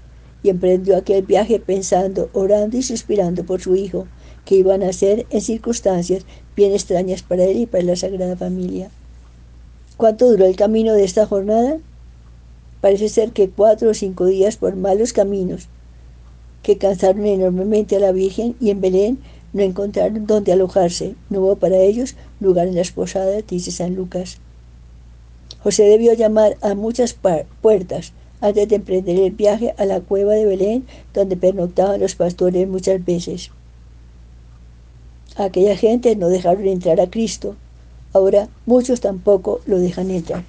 emprendió 0.51 0.97
aquel 0.97 1.25
viaje 1.25 1.61
pensando, 1.61 2.31
orando 2.33 2.77
y 2.77 2.83
suspirando 2.83 3.45
por 3.45 3.61
su 3.61 3.77
hijo, 3.77 4.07
que 4.45 4.57
iba 4.57 4.75
a 4.75 4.79
nacer 4.79 5.27
en 5.31 5.41
circunstancias 5.41 6.25
bien 6.55 6.73
extrañas 6.73 7.23
para 7.23 7.45
él 7.45 7.59
y 7.59 7.67
para 7.67 7.85
la 7.85 7.97
Sagrada 7.97 8.37
Familia. 8.37 8.91
¿Cuánto 9.97 10.31
duró 10.31 10.47
el 10.47 10.57
camino 10.57 10.93
de 10.93 11.05
esta 11.05 11.27
jornada? 11.27 11.79
Parece 12.81 13.09
ser 13.09 13.33
que 13.33 13.49
cuatro 13.49 13.91
o 13.91 13.95
cinco 13.95 14.27
días 14.27 14.57
por 14.57 14.77
malos 14.77 15.13
caminos, 15.13 15.69
que 16.63 16.79
cansaron 16.79 17.25
enormemente 17.27 17.97
a 17.97 18.01
la 18.01 18.13
Virgen 18.13 18.57
y 18.61 18.71
en 18.71 18.81
Belén 18.81 19.19
no 19.53 19.63
encontraron 19.63 20.27
dónde 20.27 20.53
alojarse. 20.53 21.15
No 21.31 21.41
hubo 21.41 21.57
para 21.57 21.79
ellos 21.79 22.15
lugar 22.41 22.69
en 22.69 22.75
las 22.75 22.93
posadas, 22.93 23.45
dice 23.47 23.71
San 23.71 23.95
Lucas. 23.95 24.39
José 25.63 25.85
debió 25.85 26.13
llamar 26.13 26.57
a 26.61 26.75
muchas 26.75 27.17
puertas 27.63 28.13
antes 28.47 28.69
de 28.69 28.77
emprender 28.77 29.19
el 29.19 29.33
viaje 29.33 29.75
a 29.77 29.85
la 29.87 30.01
cueva 30.01 30.35
de 30.35 30.47
Belén, 30.47 30.87
donde 31.13 31.37
pernoctaban 31.37 32.01
los 32.01 32.15
pastores 32.15 32.69
muchas 32.69 33.05
veces. 33.05 33.51
aquella 35.37 35.77
gente 35.77 36.15
no 36.15 36.29
dejaron 36.29 36.67
entrar 36.69 37.01
a 37.01 37.11
Cristo. 37.11 37.57
Ahora 38.13 38.49
muchos 38.65 39.01
tampoco 39.01 39.61
lo 39.67 39.79
dejan 39.81 40.11
entrar. 40.13 40.45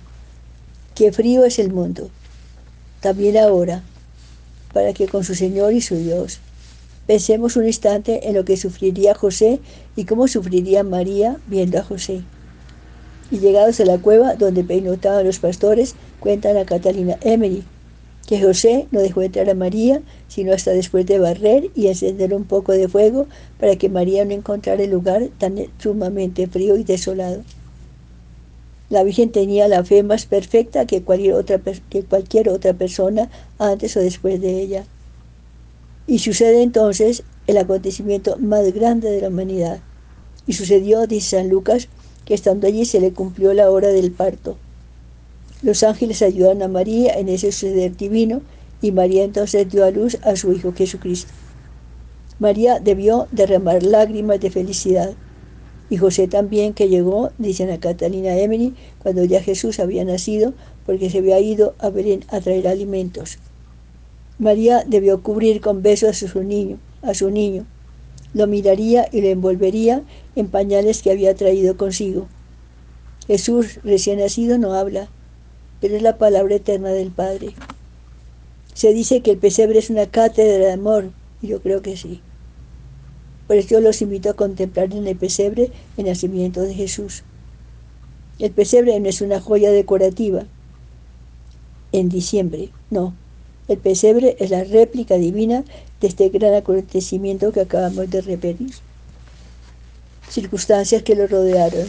Qué 0.94 1.12
frío 1.12 1.44
es 1.44 1.58
el 1.58 1.74
mundo. 1.74 2.10
También 3.02 3.36
ahora, 3.38 3.84
para 4.74 4.94
que 4.94 5.08
con 5.08 5.24
su 5.24 5.34
Señor 5.34 5.74
y 5.74 5.82
su 5.82 5.96
Dios 5.96 6.40
pensemos 7.08 7.56
un 7.56 7.66
instante 7.66 8.30
en 8.30 8.36
lo 8.36 8.46
que 8.46 8.58
sufriría 8.58 9.16
José 9.16 9.60
y 9.96 10.06
cómo 10.06 10.28
sufriría 10.28 10.84
María 10.84 11.38
viendo 11.48 11.80
a 11.80 11.84
José. 11.84 12.22
Y 13.32 13.40
llegados 13.40 13.80
a 13.80 13.86
la 13.86 13.98
cueva 13.98 14.36
donde 14.36 14.64
peinotaban 14.64 15.26
los 15.26 15.40
pastores, 15.40 15.96
cuentan 16.20 16.58
a 16.58 16.66
Catalina 16.66 17.18
Emery 17.22 17.64
que 18.28 18.42
José 18.42 18.88
no 18.92 19.00
dejó 19.00 19.24
entrar 19.24 19.50
a 19.50 19.56
María 19.56 20.02
sino 20.28 20.54
hasta 20.54 20.72
después 20.72 21.06
de 21.06 21.18
barrer 21.18 21.72
y 21.74 21.88
encender 21.88 22.34
un 22.34 22.44
poco 22.44 22.74
de 22.74 22.88
fuego 22.88 23.26
para 23.60 23.78
que 23.78 23.90
María 23.90 24.26
no 24.26 24.34
encontrara 24.34 24.84
el 24.84 24.92
lugar 24.92 25.30
tan 25.40 25.58
sumamente 25.80 26.46
frío 26.46 26.78
y 26.78 26.84
desolado. 26.84 27.42
La 28.90 29.04
Virgen 29.04 29.32
tenía 29.32 29.68
la 29.68 29.84
fe 29.84 30.04
más 30.04 30.26
perfecta 30.26 30.86
que 30.86 31.02
cualquier, 31.02 31.34
otra, 31.34 31.60
que 31.90 32.04
cualquier 32.04 32.50
otra 32.50 32.74
persona 32.74 33.30
antes 33.58 33.98
o 33.98 34.02
después 34.02 34.40
de 34.40 34.62
ella. 34.62 34.86
Y 36.06 36.20
sucede 36.20 36.62
entonces 36.62 37.24
el 37.48 37.58
acontecimiento 37.58 38.38
más 38.38 38.74
grande 38.74 39.10
de 39.10 39.22
la 39.22 39.30
humanidad. 39.30 39.80
Y 40.46 40.54
sucedió, 40.54 41.08
dice 41.08 41.38
San 41.38 41.50
Lucas, 41.50 41.90
que 42.26 42.34
estando 42.34 42.68
allí 42.68 42.86
se 42.86 43.02
le 43.02 43.12
cumplió 43.12 43.54
la 43.54 43.72
hora 43.72 43.90
del 43.90 44.12
parto. 44.12 44.58
Los 45.62 45.84
ángeles 45.84 46.22
ayudaron 46.22 46.62
a 46.62 46.68
María 46.68 47.18
en 47.18 47.30
ese 47.30 47.52
suceder 47.52 47.98
divino 47.98 48.42
y 48.82 48.92
María 48.92 49.24
entonces 49.24 49.70
dio 49.70 49.86
a 49.86 49.92
luz 49.92 50.18
a 50.22 50.36
su 50.36 50.54
Hijo 50.54 50.74
Jesucristo. 50.74 51.32
María 52.40 52.80
debió 52.80 53.28
derramar 53.32 53.82
lágrimas 53.82 54.40
de 54.40 54.52
felicidad 54.52 55.16
y 55.90 55.98
José 55.98 56.28
también 56.28 56.74
que 56.74 56.90
llegó, 56.90 57.32
dicen 57.38 57.72
a 57.72 57.80
Catalina 57.80 58.38
Emery, 58.38 58.76
cuando 59.00 59.24
ya 59.24 59.42
Jesús 59.42 59.80
había 59.80 60.04
nacido, 60.04 60.54
porque 60.86 61.10
se 61.10 61.20
había 61.20 61.40
ido 61.40 61.76
a 61.80 61.90
Belén 61.90 62.26
a 62.28 62.42
traer 62.42 62.68
alimentos. 62.68 63.40
María 64.38 64.84
debió 64.86 65.24
cubrir 65.24 65.62
con 65.62 65.82
besos 65.82 66.22
a 66.24 66.28
su 66.28 66.44
niño, 66.44 66.78
a 67.02 67.14
su 67.14 67.32
niño. 67.32 67.66
Lo 68.34 68.48
miraría 68.48 69.08
y 69.12 69.22
lo 69.22 69.30
envolvería 69.30 70.04
en 70.36 70.48
pañales 70.48 71.02
que 71.02 71.12
había 71.12 71.34
traído 71.36 71.78
consigo. 71.78 72.28
Jesús 73.26 73.80
recién 73.84 74.20
nacido 74.20 74.58
no 74.58 74.74
habla, 74.74 75.10
pero 75.82 75.96
es 75.96 76.02
la 76.02 76.18
palabra 76.18 76.56
eterna 76.56 76.90
del 76.90 77.12
Padre. 77.12 77.54
Se 78.74 78.94
dice 78.94 79.22
que 79.22 79.32
el 79.32 79.38
pesebre 79.38 79.80
es 79.80 79.90
una 79.90 80.06
cátedra 80.08 80.66
de 80.66 80.72
amor, 80.72 81.12
y 81.42 81.48
yo 81.48 81.62
creo 81.62 81.82
que 81.82 81.98
sí. 81.98 82.22
Por 83.48 83.56
eso 83.56 83.70
yo 83.70 83.80
los 83.80 84.02
invito 84.02 84.30
a 84.30 84.36
contemplar 84.36 84.94
en 84.94 85.08
el 85.08 85.16
pesebre 85.16 85.72
el 85.96 86.06
nacimiento 86.06 86.62
de 86.62 86.74
Jesús. 86.74 87.24
El 88.40 88.52
pesebre 88.52 89.00
no 89.00 89.10
es 89.10 89.22
una 89.22 89.40
joya 89.40 89.72
decorativa 89.72 90.46
en 91.92 92.10
diciembre, 92.10 92.70
no. 92.90 93.16
El 93.68 93.78
pesebre 93.78 94.38
es 94.40 94.50
la 94.50 94.64
réplica 94.64 95.16
divina 95.16 95.64
de 96.00 96.08
este 96.08 96.30
gran 96.30 96.54
acontecimiento 96.54 97.52
que 97.52 97.62
acabamos 97.62 98.10
de 98.10 98.22
repetir. 98.22 98.72
Circunstancias 100.30 101.04
que 101.04 101.16
lo 101.16 101.28
rodearon. 101.28 101.88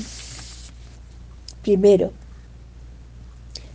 Primero, 1.62 2.12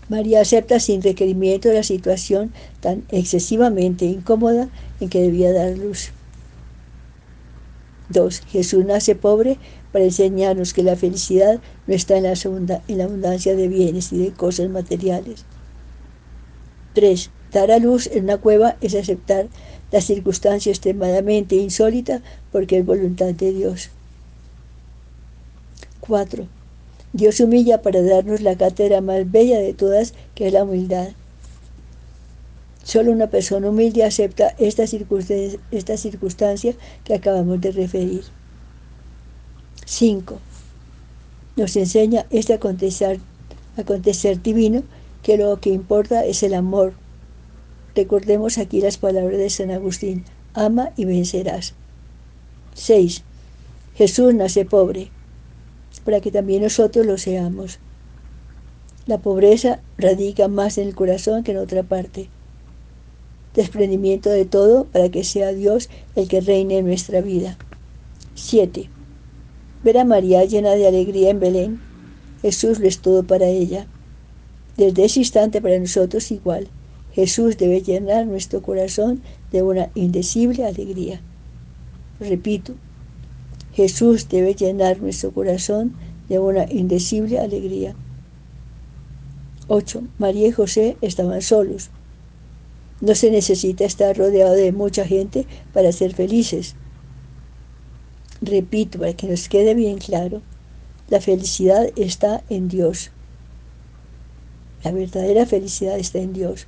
María 0.10 0.42
acepta 0.42 0.80
sin 0.80 1.02
requerimiento 1.02 1.72
la 1.72 1.84
situación 1.84 2.52
tan 2.82 3.04
excesivamente 3.10 4.06
incómoda 4.06 4.70
en 5.00 5.10
que 5.10 5.22
debía 5.22 5.54
dar 5.54 5.78
luz. 5.78 6.12
2. 8.10 8.42
Jesús 8.52 8.86
nace 8.86 9.16
pobre 9.16 9.58
para 9.92 10.06
enseñarnos 10.06 10.74
que 10.74 10.84
la 10.84 10.96
felicidad 10.96 11.60
no 11.88 11.94
está 11.94 12.18
en 12.18 12.24
la, 12.24 13.04
abundancia 13.06 13.56
de 13.56 13.68
bienes 13.68 14.12
y 14.12 14.18
de 14.18 14.32
cosas 14.32 14.70
materiales. 14.70 15.46
3. 16.94 17.30
Dar 17.52 17.72
a 17.72 17.80
luz 17.80 18.08
en 18.08 18.26
una 18.26 18.38
cueva 18.38 18.78
es 18.82 18.96
aceptar 18.96 19.48
la 19.92 20.02
circunstancia 20.02 20.72
extremadamente 20.72 21.56
insólita 21.56 22.22
porque 22.52 22.80
es 22.80 22.86
voluntad 22.86 23.34
de 23.34 23.54
Dios. 23.54 23.90
4. 26.02 26.48
Dios 27.14 27.40
humilla 27.40 27.82
para 27.84 28.02
darnos 28.02 28.42
la 28.42 28.58
cátedra 28.58 29.00
más 29.00 29.32
bella 29.32 29.60
de 29.60 29.74
todas, 29.74 30.16
que 30.34 30.48
es 30.48 30.54
la 30.54 30.64
humildad. 30.64 31.10
Solo 32.84 33.12
una 33.12 33.28
persona 33.28 33.70
humilde 33.70 34.04
acepta 34.04 34.56
esta 34.58 34.88
circunstancia, 34.88 36.74
que 37.04 37.14
acabamos 37.14 37.62
de 37.62 37.72
referir. 37.72 38.24
5. 39.86 40.40
Nos 41.56 41.76
enseña 41.76 42.26
este 42.32 42.54
acontecer, 42.54 43.20
acontecer 43.78 44.42
divino 44.42 44.84
que 45.22 45.38
lo 45.38 45.60
que 45.60 45.70
importa 45.70 46.26
es 46.26 46.42
el 46.42 46.56
amor. 46.56 46.94
Recordemos 47.96 48.58
aquí 48.58 48.82
las 48.82 48.98
palabras 48.98 49.38
de 49.38 49.52
San 49.52 49.70
Agustín, 49.70 50.26
ama 50.56 50.92
y 50.98 51.06
vencerás. 51.06 51.76
6. 52.74 53.22
Jesús 53.96 54.34
nace 54.34 54.66
pobre, 54.66 55.12
para 56.06 56.22
que 56.22 56.32
también 56.32 56.64
nosotros 56.64 57.06
lo 57.06 57.18
seamos. 57.18 57.80
La 59.06 59.18
pobreza 59.18 59.82
radica 59.98 60.48
más 60.48 60.78
en 60.78 60.88
el 60.88 60.96
corazón 60.96 61.44
que 61.44 61.52
en 61.52 61.58
otra 61.58 61.84
parte 61.84 62.30
desprendimiento 63.54 64.30
de 64.30 64.46
todo 64.46 64.86
para 64.86 65.10
que 65.10 65.24
sea 65.24 65.54
Dios 65.54 65.90
el 66.16 66.28
que 66.28 66.42
reine 66.42 66.80
en 66.80 66.86
nuestra 66.86 67.22
vida. 67.22 67.58
7. 68.36 68.90
Ver 69.84 69.98
a 69.98 70.06
María 70.06 70.44
llena 70.46 70.72
de 70.72 70.88
alegría 70.88 71.30
en 71.30 71.40
Belén. 71.40 71.82
Jesús 72.42 72.80
lo 72.80 72.88
es 72.88 73.00
todo 73.00 73.24
para 73.24 73.46
ella. 73.48 73.88
Desde 74.78 75.06
ese 75.06 75.20
instante 75.20 75.62
para 75.62 75.78
nosotros 75.78 76.32
igual. 76.32 76.68
Jesús 77.14 77.58
debe 77.58 77.82
llenar 77.82 78.26
nuestro 78.26 78.64
corazón 78.64 79.22
de 79.52 79.62
una 79.62 79.92
indecible 79.94 80.66
alegría. 80.66 81.22
Repito, 82.20 82.74
Jesús 83.76 84.30
debe 84.30 84.54
llenar 84.54 85.02
nuestro 85.02 85.32
corazón 85.32 85.94
de 86.30 86.40
una 86.40 86.66
indecible 86.72 87.40
alegría. 87.40 87.96
8. 89.68 90.04
María 90.20 90.48
y 90.48 90.52
José 90.52 90.98
estaban 91.02 91.42
solos. 91.42 91.90
No 93.02 93.16
se 93.16 93.32
necesita 93.32 93.86
estar 93.86 94.18
rodeado 94.18 94.54
de 94.54 94.72
mucha 94.72 95.06
gente 95.06 95.48
para 95.74 95.92
ser 95.92 96.14
felices. 96.14 96.76
Repito, 98.42 99.00
para 99.00 99.14
que 99.14 99.28
nos 99.28 99.50
quede 99.50 99.74
bien 99.74 99.98
claro, 99.98 100.42
la 101.10 101.20
felicidad 101.20 101.90
está 101.96 102.44
en 102.50 102.68
Dios. 102.68 103.12
La 104.84 104.92
verdadera 104.92 105.46
felicidad 105.46 105.98
está 105.98 106.20
en 106.20 106.34
Dios. 106.34 106.68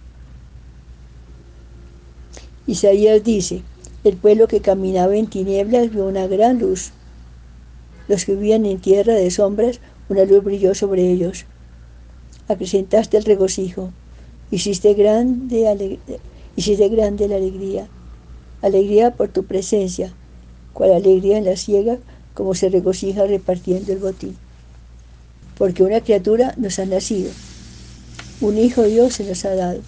Isaías 2.65 3.23
dice, 3.23 3.61
el 4.05 4.17
pueblo 4.17 4.47
que 4.47 4.61
caminaba 4.61 5.15
en 5.15 5.25
tinieblas 5.25 5.89
vio 5.89 6.05
una 6.05 6.27
gran 6.27 6.59
luz. 6.59 6.91
Los 8.07 8.23
que 8.23 8.35
vivían 8.35 8.65
en 8.67 8.79
tierra 8.79 9.13
de 9.13 9.31
sombras, 9.31 9.79
una 10.09 10.25
luz 10.25 10.43
brilló 10.43 10.75
sobre 10.75 11.11
ellos. 11.11 11.45
Acrecentaste 12.47 13.17
el 13.17 13.25
regocijo, 13.25 13.91
hiciste 14.51 14.93
grande, 14.93 15.99
hiciste 16.55 16.87
grande 16.89 17.27
la 17.27 17.37
alegría. 17.37 17.87
Alegría 18.61 19.15
por 19.15 19.29
tu 19.29 19.45
presencia, 19.45 20.13
cual 20.73 20.93
alegría 20.93 21.39
en 21.39 21.45
la 21.45 21.57
ciega, 21.57 21.97
como 22.35 22.53
se 22.53 22.69
regocija 22.69 23.25
repartiendo 23.25 23.91
el 23.91 23.97
botín. 23.97 24.37
Porque 25.57 25.81
una 25.81 26.01
criatura 26.01 26.53
nos 26.57 26.77
ha 26.77 26.85
nacido, 26.85 27.31
un 28.39 28.59
hijo 28.59 28.83
Dios 28.83 29.15
se 29.15 29.23
nos 29.23 29.43
ha 29.45 29.55
dado 29.55 29.81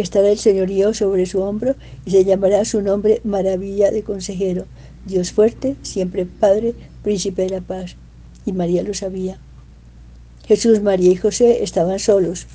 estará 0.00 0.30
el 0.30 0.38
señorío 0.38 0.92
sobre 0.94 1.26
su 1.26 1.40
hombro 1.40 1.74
y 2.04 2.10
se 2.10 2.24
llamará 2.24 2.64
su 2.64 2.82
nombre 2.82 3.20
maravilla 3.24 3.90
de 3.90 4.02
consejero, 4.02 4.66
Dios 5.06 5.32
fuerte, 5.32 5.76
siempre 5.82 6.26
Padre, 6.26 6.74
príncipe 7.02 7.42
de 7.42 7.50
la 7.50 7.60
paz. 7.60 7.96
Y 8.44 8.52
María 8.52 8.82
lo 8.82 8.92
sabía. 8.94 9.38
Jesús, 10.46 10.82
María 10.82 11.10
y 11.10 11.16
José 11.16 11.64
estaban 11.64 11.98
solos, 11.98 12.46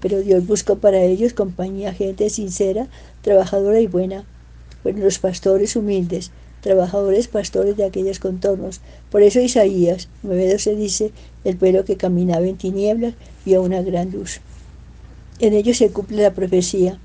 pero 0.00 0.20
Dios 0.20 0.46
buscó 0.46 0.76
para 0.78 1.02
ellos 1.02 1.34
compañía, 1.34 1.92
gente 1.92 2.30
sincera, 2.30 2.88
trabajadora 3.22 3.80
y 3.80 3.86
buena. 3.86 4.24
Fueron 4.82 5.02
los 5.02 5.18
pastores 5.18 5.76
humildes, 5.76 6.30
trabajadores 6.62 7.28
pastores 7.28 7.76
de 7.76 7.84
aquellos 7.84 8.18
contornos. 8.18 8.80
Por 9.10 9.22
eso 9.22 9.40
Isaías 9.40 10.08
9.12 10.24 10.76
dice, 10.76 11.12
el 11.44 11.56
pueblo 11.56 11.84
que 11.84 11.96
caminaba 11.96 12.46
en 12.46 12.56
tinieblas 12.56 13.14
vio 13.44 13.62
una 13.62 13.82
gran 13.82 14.10
luz. 14.10 14.40
En 15.38 15.52
ellos 15.52 15.76
se 15.76 15.90
cumple 15.90 16.22
la 16.22 16.32
profecía. 16.32 16.98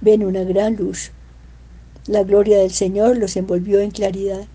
Ven 0.00 0.24
una 0.24 0.44
gran 0.44 0.76
luz. 0.76 1.10
La 2.06 2.24
gloria 2.24 2.58
del 2.58 2.70
Señor 2.70 3.18
los 3.18 3.36
envolvió 3.36 3.80
en 3.80 3.90
claridad. 3.90 4.46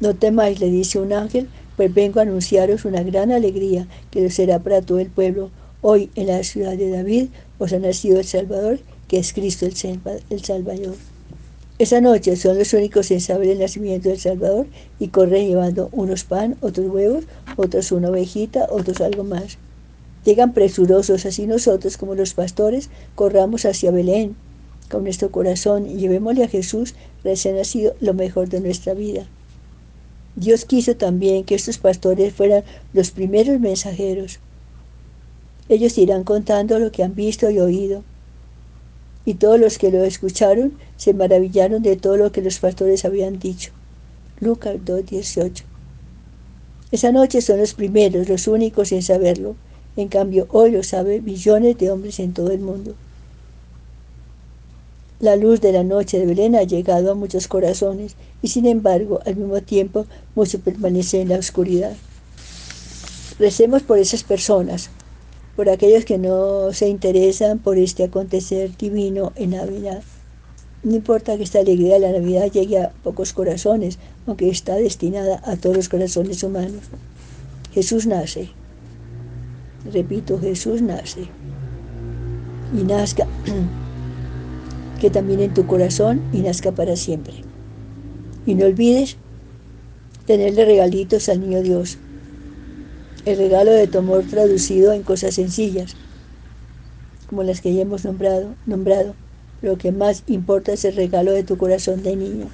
No 0.00 0.14
temáis, 0.14 0.58
le 0.58 0.70
dice 0.70 0.98
un 0.98 1.12
ángel, 1.12 1.48
pues 1.76 1.92
vengo 1.92 2.20
a 2.20 2.22
anunciaros 2.22 2.86
una 2.86 3.02
gran 3.02 3.30
alegría 3.30 3.86
que 4.10 4.30
será 4.30 4.58
para 4.58 4.80
todo 4.80 5.00
el 5.00 5.10
pueblo. 5.10 5.50
Hoy 5.82 6.10
en 6.14 6.28
la 6.28 6.42
ciudad 6.44 6.78
de 6.78 6.88
David 6.88 7.28
os 7.58 7.74
ha 7.74 7.78
nacido 7.78 8.18
el 8.18 8.24
Salvador, 8.24 8.80
que 9.06 9.18
es 9.18 9.34
Cristo 9.34 9.66
el 9.66 10.44
Salvador. 10.44 10.94
Esa 11.78 12.00
noche 12.00 12.36
son 12.36 12.58
los 12.58 12.72
únicos 12.72 13.10
en 13.10 13.20
saber 13.20 13.48
el 13.48 13.58
nacimiento 13.58 14.08
del 14.08 14.18
Salvador 14.18 14.66
y 14.98 15.08
corren 15.08 15.46
llevando 15.46 15.90
unos 15.92 16.24
pan, 16.24 16.56
otros 16.62 16.86
huevos, 16.88 17.24
otros 17.56 17.92
una 17.92 18.08
ovejita, 18.08 18.68
otros 18.70 19.02
algo 19.02 19.24
más. 19.24 19.58
Llegan 20.24 20.54
presurosos, 20.54 21.26
así 21.26 21.46
nosotros 21.46 21.96
como 21.96 22.14
los 22.14 22.34
pastores 22.34 22.88
corramos 23.14 23.64
hacia 23.64 23.90
Belén 23.90 24.36
con 24.90 25.04
nuestro 25.04 25.30
corazón 25.30 25.86
y 25.86 25.96
llevémosle 25.96 26.44
a 26.44 26.48
Jesús 26.48 26.94
recién 27.22 27.56
nacido 27.56 27.94
lo 28.00 28.14
mejor 28.14 28.48
de 28.48 28.60
nuestra 28.60 28.94
vida. 28.94 29.26
Dios 30.36 30.64
quiso 30.64 30.96
también 30.96 31.44
que 31.44 31.54
estos 31.54 31.78
pastores 31.78 32.34
fueran 32.34 32.64
los 32.92 33.10
primeros 33.10 33.60
mensajeros. 33.60 34.40
Ellos 35.68 35.96
irán 35.96 36.24
contando 36.24 36.78
lo 36.78 36.90
que 36.90 37.02
han 37.02 37.14
visto 37.14 37.50
y 37.50 37.60
oído. 37.60 38.02
Y 39.24 39.34
todos 39.34 39.58
los 39.58 39.78
que 39.78 39.90
lo 39.90 40.04
escucharon 40.04 40.74
se 40.96 41.14
maravillaron 41.14 41.82
de 41.82 41.96
todo 41.96 42.16
lo 42.16 42.32
que 42.32 42.42
los 42.42 42.58
pastores 42.58 43.04
habían 43.04 43.38
dicho. 43.38 43.70
Lucas 44.40 44.76
2.18. 44.84 45.62
Esa 46.90 47.12
noche 47.12 47.40
son 47.40 47.58
los 47.58 47.74
primeros, 47.74 48.28
los 48.28 48.46
únicos 48.46 48.92
en 48.92 49.02
saberlo. 49.02 49.56
En 49.96 50.08
cambio, 50.08 50.46
hoy 50.50 50.72
lo 50.72 50.82
saben 50.82 51.24
millones 51.24 51.78
de 51.78 51.90
hombres 51.90 52.18
en 52.18 52.32
todo 52.32 52.50
el 52.50 52.60
mundo. 52.60 52.94
La 55.20 55.36
luz 55.36 55.60
de 55.60 55.72
la 55.72 55.84
noche 55.84 56.18
de 56.18 56.26
Belén 56.26 56.56
ha 56.56 56.64
llegado 56.64 57.12
a 57.12 57.14
muchos 57.14 57.46
corazones 57.46 58.16
y 58.42 58.48
sin 58.48 58.66
embargo, 58.66 59.20
al 59.24 59.36
mismo 59.36 59.62
tiempo, 59.62 60.06
muchos 60.34 60.60
permanecen 60.60 61.22
en 61.22 61.28
la 61.30 61.38
oscuridad. 61.38 61.94
Recemos 63.38 63.82
por 63.82 63.98
esas 63.98 64.24
personas, 64.24 64.90
por 65.54 65.68
aquellos 65.68 66.04
que 66.04 66.18
no 66.18 66.72
se 66.72 66.88
interesan 66.88 67.60
por 67.60 67.78
este 67.78 68.04
acontecer 68.04 68.76
divino 68.76 69.32
en 69.36 69.50
Navidad. 69.50 70.02
No 70.82 70.96
importa 70.96 71.36
que 71.36 71.44
esta 71.44 71.60
alegría 71.60 71.94
de 71.94 72.00
la 72.00 72.12
Navidad 72.12 72.50
llegue 72.50 72.78
a 72.78 72.90
pocos 73.02 73.32
corazones, 73.32 73.98
aunque 74.26 74.50
está 74.50 74.74
destinada 74.74 75.40
a 75.44 75.56
todos 75.56 75.76
los 75.76 75.88
corazones 75.88 76.42
humanos. 76.42 76.82
Jesús 77.72 78.06
nace. 78.06 78.50
Repito, 79.92 80.38
Jesús 80.38 80.80
nace. 80.80 81.28
Y 82.72 82.82
nazca, 82.84 83.26
que 85.00 85.10
también 85.10 85.40
en 85.40 85.54
tu 85.54 85.66
corazón 85.66 86.22
y 86.32 86.38
nazca 86.38 86.72
para 86.72 86.96
siempre. 86.96 87.34
Y 88.46 88.54
no 88.54 88.66
olvides 88.66 89.16
tenerle 90.26 90.64
regalitos 90.64 91.28
al 91.28 91.40
niño 91.40 91.62
Dios. 91.62 91.98
El 93.26 93.38
regalo 93.38 93.72
de 93.72 93.86
tu 93.86 93.98
amor 93.98 94.24
traducido 94.28 94.92
en 94.92 95.02
cosas 95.02 95.34
sencillas, 95.34 95.96
como 97.28 97.42
las 97.42 97.60
que 97.60 97.74
ya 97.74 97.82
hemos 97.82 98.04
nombrado, 98.04 98.54
nombrado. 98.66 99.14
Lo 99.62 99.78
que 99.78 99.92
más 99.92 100.24
importa 100.26 100.72
es 100.72 100.84
el 100.84 100.94
regalo 100.94 101.32
de 101.32 101.42
tu 101.42 101.56
corazón 101.56 102.02
de 102.02 102.16
niño. 102.16 102.48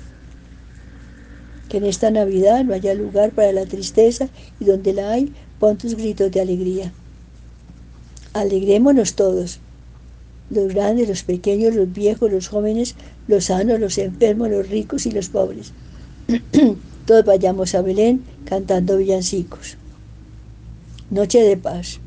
Que 1.69 1.79
en 1.79 1.87
esta 1.87 2.11
Navidad 2.11 2.65
no 2.65 2.75
haya 2.75 2.95
lugar 2.95 3.33
para 3.33 3.53
la 3.53 3.67
tristeza 3.67 4.29
y 4.61 4.65
donde 4.65 4.93
la 4.93 5.11
hay, 5.11 5.33
pon 5.59 5.77
tus 5.77 5.97
gritos 5.97 6.31
de 6.31 6.41
alegría. 6.41 6.93
Alegrémonos 8.33 9.15
todos, 9.15 9.59
los 10.51 10.69
grandes, 10.69 11.09
los 11.09 11.23
pequeños, 11.25 11.75
los 11.75 11.93
viejos, 11.93 12.31
los 12.31 12.49
jóvenes, 12.49 12.95
los 13.27 13.47
sanos, 13.47 13.81
los 13.81 13.99
enfermos, 13.99 14.51
los 14.51 14.69
ricos 14.69 15.07
y 15.07 15.11
los 15.11 15.29
pobres. 15.29 15.73
todos 17.07 17.25
vayamos 17.25 17.75
a 17.75 17.83
Belén 17.83 18.23
cantando 18.45 18.97
villancicos. 18.97 19.77
Noche 21.11 21.43
de 21.43 21.57
paz, 21.57 21.99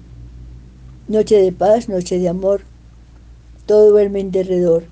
noche 1.10 1.36
de 1.36 1.52
paz, 1.52 1.90
noche 1.90 2.20
de 2.20 2.30
amor, 2.30 2.62
todo 3.66 3.90
duerme 3.90 4.22
en 4.22 4.32
derredor. 4.32 4.86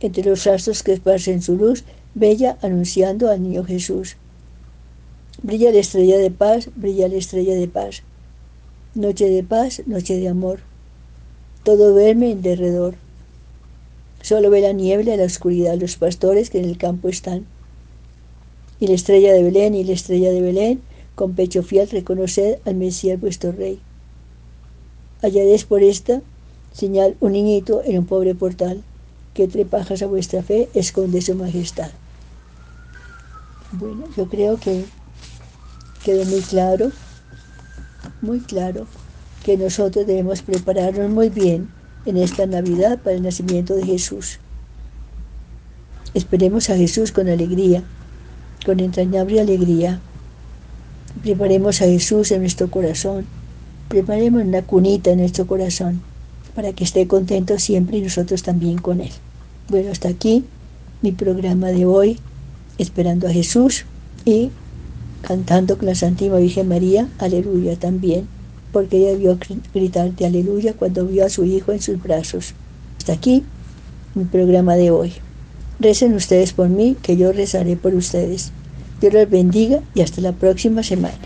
Entre 0.00 0.22
los 0.22 0.46
astros 0.46 0.84
que 0.84 0.92
esparcen 0.92 1.42
su 1.42 1.56
luz, 1.56 1.82
bella 2.14 2.56
anunciando 2.62 3.30
al 3.30 3.42
niño 3.42 3.64
Jesús. 3.64 4.16
Brilla 5.42 5.72
la 5.72 5.80
estrella 5.80 6.18
de 6.18 6.30
paz, 6.30 6.68
brilla 6.76 7.08
la 7.08 7.16
estrella 7.16 7.54
de 7.54 7.66
paz. 7.66 8.02
Noche 8.98 9.30
de 9.30 9.44
paz, 9.44 9.82
noche 9.86 10.16
de 10.16 10.26
amor. 10.26 10.58
Todo 11.62 11.92
duerme 11.92 12.32
en 12.32 12.42
derredor. 12.42 12.96
Solo 14.22 14.50
ve 14.50 14.60
la 14.60 14.72
niebla 14.72 15.14
y 15.14 15.16
la 15.16 15.22
oscuridad 15.22 15.78
los 15.80 15.94
pastores 15.94 16.50
que 16.50 16.58
en 16.58 16.64
el 16.64 16.78
campo 16.78 17.08
están. 17.08 17.46
Y 18.80 18.88
la 18.88 18.94
estrella 18.94 19.32
de 19.32 19.44
Belén 19.44 19.76
y 19.76 19.84
la 19.84 19.92
estrella 19.92 20.32
de 20.32 20.40
Belén, 20.40 20.80
con 21.14 21.34
pecho 21.34 21.62
fiel 21.62 21.88
reconoced 21.88 22.58
al 22.64 22.74
Mesías 22.74 23.20
vuestro 23.20 23.52
Rey. 23.52 23.78
Hallaréis 25.22 25.64
por 25.64 25.84
esta 25.84 26.20
señal 26.72 27.16
un 27.20 27.34
niñito 27.34 27.82
en 27.84 27.98
un 27.98 28.06
pobre 28.06 28.34
portal, 28.34 28.82
que 29.32 29.46
trepajas 29.46 30.02
a 30.02 30.06
vuestra 30.06 30.42
fe 30.42 30.70
esconde 30.74 31.22
su 31.22 31.36
majestad. 31.36 31.92
Bueno, 33.70 34.06
yo 34.16 34.28
creo 34.28 34.56
que 34.56 34.84
quedó 36.02 36.24
muy 36.24 36.40
claro 36.40 36.90
muy 38.22 38.40
claro 38.40 38.86
que 39.44 39.56
nosotros 39.56 40.06
debemos 40.06 40.42
prepararnos 40.42 41.10
muy 41.10 41.28
bien 41.28 41.68
en 42.06 42.16
esta 42.16 42.46
Navidad 42.46 42.98
para 42.98 43.16
el 43.16 43.22
nacimiento 43.22 43.74
de 43.74 43.84
Jesús. 43.84 44.38
Esperemos 46.14 46.70
a 46.70 46.76
Jesús 46.76 47.12
con 47.12 47.28
alegría, 47.28 47.82
con 48.64 48.80
entrañable 48.80 49.40
alegría. 49.40 50.00
Preparemos 51.22 51.82
a 51.82 51.84
Jesús 51.84 52.30
en 52.32 52.40
nuestro 52.40 52.70
corazón. 52.70 53.26
Preparemos 53.88 54.42
una 54.42 54.62
cunita 54.62 55.10
en 55.10 55.20
nuestro 55.20 55.46
corazón 55.46 56.02
para 56.54 56.72
que 56.72 56.84
esté 56.84 57.06
contento 57.06 57.58
siempre 57.58 57.98
y 57.98 58.02
nosotros 58.02 58.42
también 58.42 58.78
con 58.78 59.00
Él. 59.00 59.12
Bueno, 59.68 59.92
hasta 59.92 60.08
aquí 60.08 60.44
mi 61.02 61.12
programa 61.12 61.68
de 61.68 61.86
hoy, 61.86 62.18
esperando 62.78 63.28
a 63.28 63.30
Jesús 63.30 63.84
y 64.24 64.50
cantando 65.28 65.76
con 65.76 65.86
la 65.86 65.94
Santísima 65.94 66.38
Virgen 66.38 66.68
María, 66.68 67.06
aleluya 67.18 67.76
también. 67.76 68.26
porque 68.72 68.98
ella 68.98 69.16
vio 69.16 69.38
gritar 69.74 70.14
de 70.14 70.26
aleluya 70.26 70.74
cuando 70.74 71.06
vio 71.06 71.24
a 71.24 71.30
su 71.30 71.44
hijo 71.44 71.72
en 71.72 71.80
sus 71.80 72.02
brazos. 72.02 72.54
Hasta 72.98 73.14
aquí 73.14 73.42
mi 74.14 74.24
programa 74.24 74.76
de 74.76 74.90
hoy. 74.90 75.14
Recen 75.80 76.14
ustedes 76.14 76.52
por 76.52 76.68
mí, 76.68 76.96
que 77.00 77.16
yo 77.16 77.32
rezaré 77.32 77.76
por 77.76 77.94
ustedes. 77.94 78.52
Dios 79.00 79.14
los 79.14 79.28
bendiga 79.30 79.80
y 79.94 80.02
hasta 80.02 80.20
la 80.20 80.32
próxima 80.32 80.82
semana. 80.82 81.16